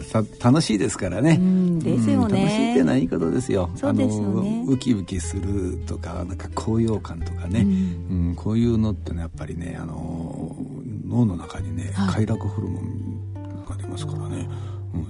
[0.40, 1.40] 楽しいですからね。
[1.80, 3.68] ですよね、楽しいってのはいいことですよ。
[3.74, 4.64] そうですよね。
[4.68, 10.56] ウキウキするとかなんか高揚感とかね、うん、うん、こういうのってねやっぱりねあの
[11.04, 14.48] 脳の中にね、快楽ホルモンが出ますからね。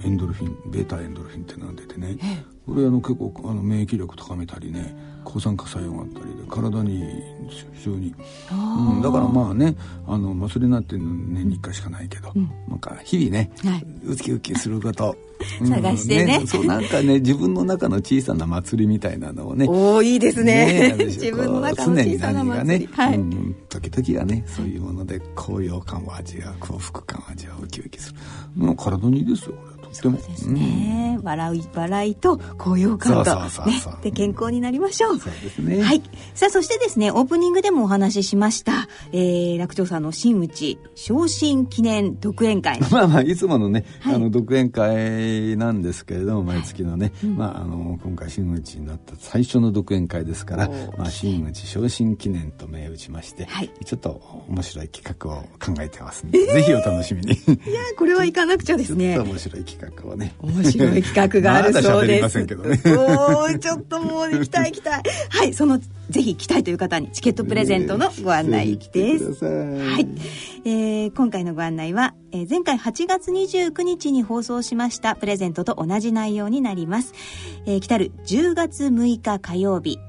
[0.03, 2.17] エンドルフィンベータエンドルフィンってのが出てね
[2.65, 4.95] これあの結構あの免疫力高めたりね
[5.31, 7.69] 抗酸化作用があったりで体にいいんですよ。
[7.73, 8.15] 非常に、
[8.51, 9.75] うん、だからまあね
[10.07, 15.15] あの祭りなんて年に1回しかないけど、うん、なんか日々ね、はい、ウキウキすること。
[15.63, 16.39] 探してね。
[16.39, 20.95] ね、そうなんかね自分の中の小さな祭りみたいなのをねおおいいですね。
[20.99, 22.87] 自分の中の小さな祭り。
[22.87, 28.19] がね、はい、うん、時々はねそういうもので高揚感を味わう幸福感を味わうウキウキする、
[28.57, 29.55] うん、体にいいですよ
[29.91, 33.35] そうですね、うん、笑い笑いと高揚感と
[33.65, 35.19] ねで健康になりましょう。
[35.19, 35.81] そうですね。
[35.81, 36.01] はい。
[36.33, 42.79] さあそしてですねオープニングでもお話ししました、えー、楽長さんの真打ち昇進記念独演会。
[42.91, 57.33] まあまあいつものね、はい、あの独演会なんですけれども毎月のね、はいうん、まああの今回真打ちになった最初の独演会ですからまあ真打ち昇進記念と銘打ちまして、はい、ちょっと面白い企画を考えてますので、えー、ぜひお楽しみに。
[57.33, 59.17] いやこれは行かなくちゃですね。
[59.19, 62.39] 面白い企画企画をね面白い企画があるそうです。
[62.97, 65.03] おお、ちょっともう行きたい行きたい。
[65.29, 69.45] はい、そのぜひ来たいという方にチケットプレゼントのご案内です。
[69.45, 70.07] はい、
[70.65, 77.13] えー、今回のご案内は、えー、前回8月29日に放送しましたプレゼントと同じ内容になります。
[77.65, 79.99] えー、来たる10月6日火曜日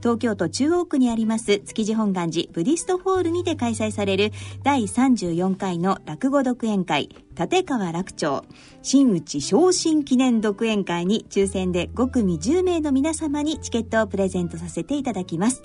[0.00, 4.32] 東京都中央区にあります築地本願寺ブディストホールにて開催される
[4.62, 7.08] 第34回の落語独演会
[7.40, 8.44] 立川楽町。
[8.82, 15.62] 真打ち昇進記念独演会に抽選で5組10名の皆様にチケットをプレゼントさせていただきます。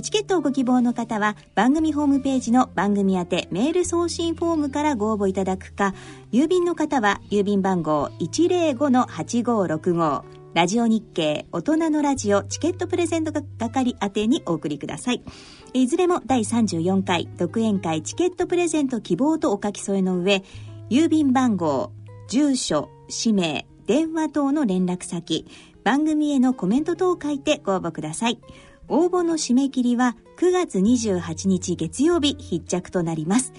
[0.00, 5.94] チケットをご希望の方は番組ホームページの番組宛てメール送信フォームからご応募いただくか
[6.32, 15.22] 郵便の方は郵便番号105-8565ラジオ日経大人のラジオチケットプレゼント係宛てにお送りください。
[15.74, 20.42] いずれも第34回独演会チケットプレゼント希望とお書き添えの上、
[20.88, 21.92] 郵便番号、
[22.28, 25.46] 住所、氏名、電話等の連絡先、
[25.84, 28.40] 番組へのコメント等を書いてご応募ください。
[28.88, 33.52] 応募の締め切りは9月28日月曜日必着となります。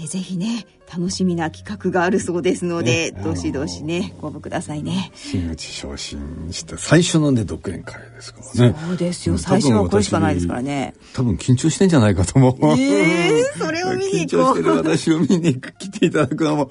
[0.00, 5.10] えぜひね楽しみな企画があるそうですので、ね、どしどしねご応募くださいね。
[5.14, 8.76] 真打ち昇進して最初のね独演会ですからね。
[8.86, 9.38] そうですよ。
[9.38, 10.94] 最初はこれしかないですからね。
[11.14, 12.78] 多分緊張してんじゃないかと思う。
[12.78, 14.54] ええー、それを見に行こう。
[14.54, 16.68] 緊張してる私を見に来ていただくのも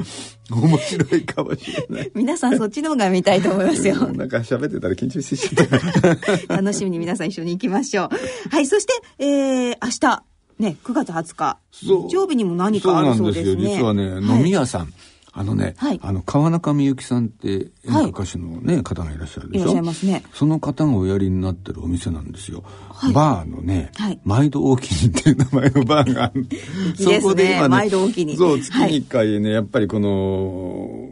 [0.52, 2.12] 面白いかもしれない。
[2.14, 3.96] 皆さんそっちの方が見たいと思いますよ。
[4.14, 8.10] なんか喋ってたら緊張してしまった楽しみに皆さん一緒に行きましょう。
[8.50, 10.31] はいそしてえー、明日
[10.62, 13.76] ね、9月20日、日曜日にも何かあるそうですね。
[13.78, 14.94] 実はね、飲み屋さん。
[15.34, 19.64] あのね、はい、あの、川中美幸さんって演歌歌手のね、はい、方がいらっしゃるでしょ？
[19.64, 20.24] いらっしゃいますね。
[20.34, 22.66] その方がおやりになってるお店なんですよ。
[22.90, 26.34] はい、バーのね、はい、毎度大きにっていう名前のバーが。
[27.00, 28.36] そこで今ね、毎度大きに。
[28.36, 31.08] そう、月に一回ね、やっぱりこの、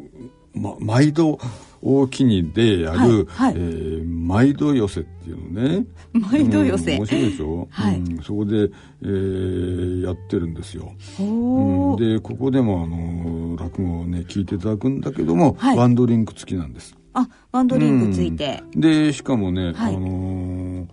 [0.54, 1.40] ま、毎度、
[1.82, 5.86] 大きにでやる、はいはい、えー、毎度寄せっていうのね。
[6.14, 8.00] 毎度寄せ、うん、面白いでしょ、はい。
[8.00, 8.70] うん、そこで、
[9.02, 16.96] えー、やってるんですよ、うん、でここでもあの落語をね聞いていただくんだけども、はい、ワンドリンク付きなんです。
[17.14, 20.88] あワンドリンクついて、うん、でしかもね、はい、あのー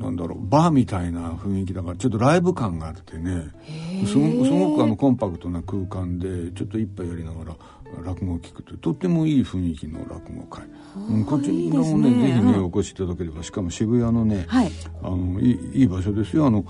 [0.00, 3.44] なんだろうバーみたいな雰囲気だからちょっとライブ感があってね。
[4.06, 7.56] すごすごくあのコンパクトな空間でちょっと一杯やりながら
[8.04, 10.64] 落語を聞くととってもいい雰囲気の落語会、
[11.08, 13.42] うん、こちらもね、ね、ぜひねお越しいただければ。
[13.42, 14.70] しかも渋谷のね、はい、
[15.02, 16.46] あのいいい場所ですよ。
[16.46, 16.64] あの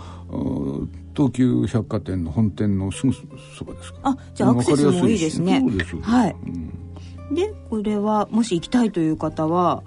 [1.14, 3.98] 東急百貨店の本店のすぐそばですか。
[4.04, 5.62] あじゃあアクセスもいいですね。
[6.02, 6.36] はい、
[7.28, 9.82] うん、でこれはもし行きたいという方は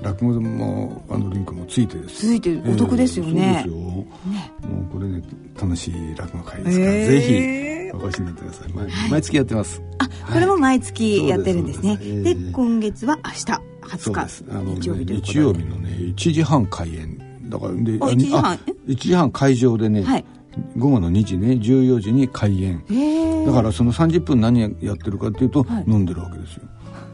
[0.03, 5.23] 落語もワンドリンクもついてですついてお得ですよね、えー、よ、ね、もうこれね
[5.61, 6.97] 楽しい落語会ですから、え。
[7.05, 7.21] ー、ぜ
[7.91, 8.73] ひお越しになってください。
[8.73, 9.83] 毎はい、毎月やってます。
[9.99, 11.97] あ、これも毎月やってるんですね。
[11.97, 13.45] で今月は明日
[13.83, 14.45] 20日。
[14.45, 17.49] ね、日曜日日曜日のね1時半開演。
[17.49, 18.57] だからで1時半
[18.87, 20.25] ？1時半会場でね、はい。
[20.77, 22.85] 午後の2時ね14時に開演。
[23.47, 26.63] だからその30分何やってるかっていうと、はい、飲んでるわけですよ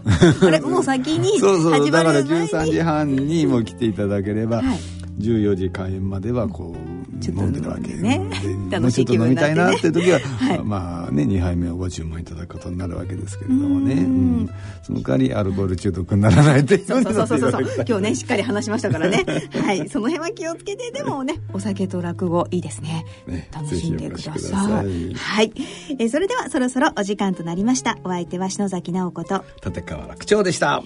[0.07, 4.79] あれもう先にそうそうだから13時半にも来ていただければ、はい
[5.19, 8.19] 14時開演まではこう飲んでるわけね。
[8.19, 14.51] もうちょっと飲みたいなっていう時は、はい、まあね2杯目をご注文いただくことになるわけですけれどもね、うん、
[14.83, 17.85] その代わりアルコール中毒にならないってそうそうそうそうそう。
[17.89, 19.25] 今日ねしっかり話しましたからね。
[19.53, 19.89] はい。
[19.89, 23.05] その辺は気をつけてでもねお酒と落語いいですね。
[23.27, 25.15] ね楽しんでください。
[25.15, 25.53] はい。
[25.99, 27.99] えそれではそろそろお時間となりました。
[28.05, 29.45] お相手は篠崎直子と。
[29.65, 30.83] 立川楽長でした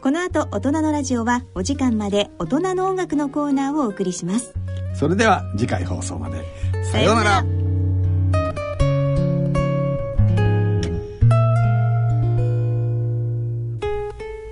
[0.00, 4.54] この後大人のラジオはお時間まで大人の音楽のコーナーをお送りします。
[4.94, 6.44] それでは次回放送まで。
[6.84, 7.44] さようなら。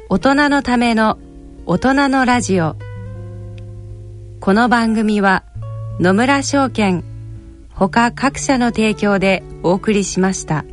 [0.09, 1.19] 大人のための
[1.65, 2.77] 大人のラジオ。
[4.41, 5.45] この番組は
[6.01, 7.05] 野村証券
[7.73, 10.65] ほか各社の提供でお送りしました。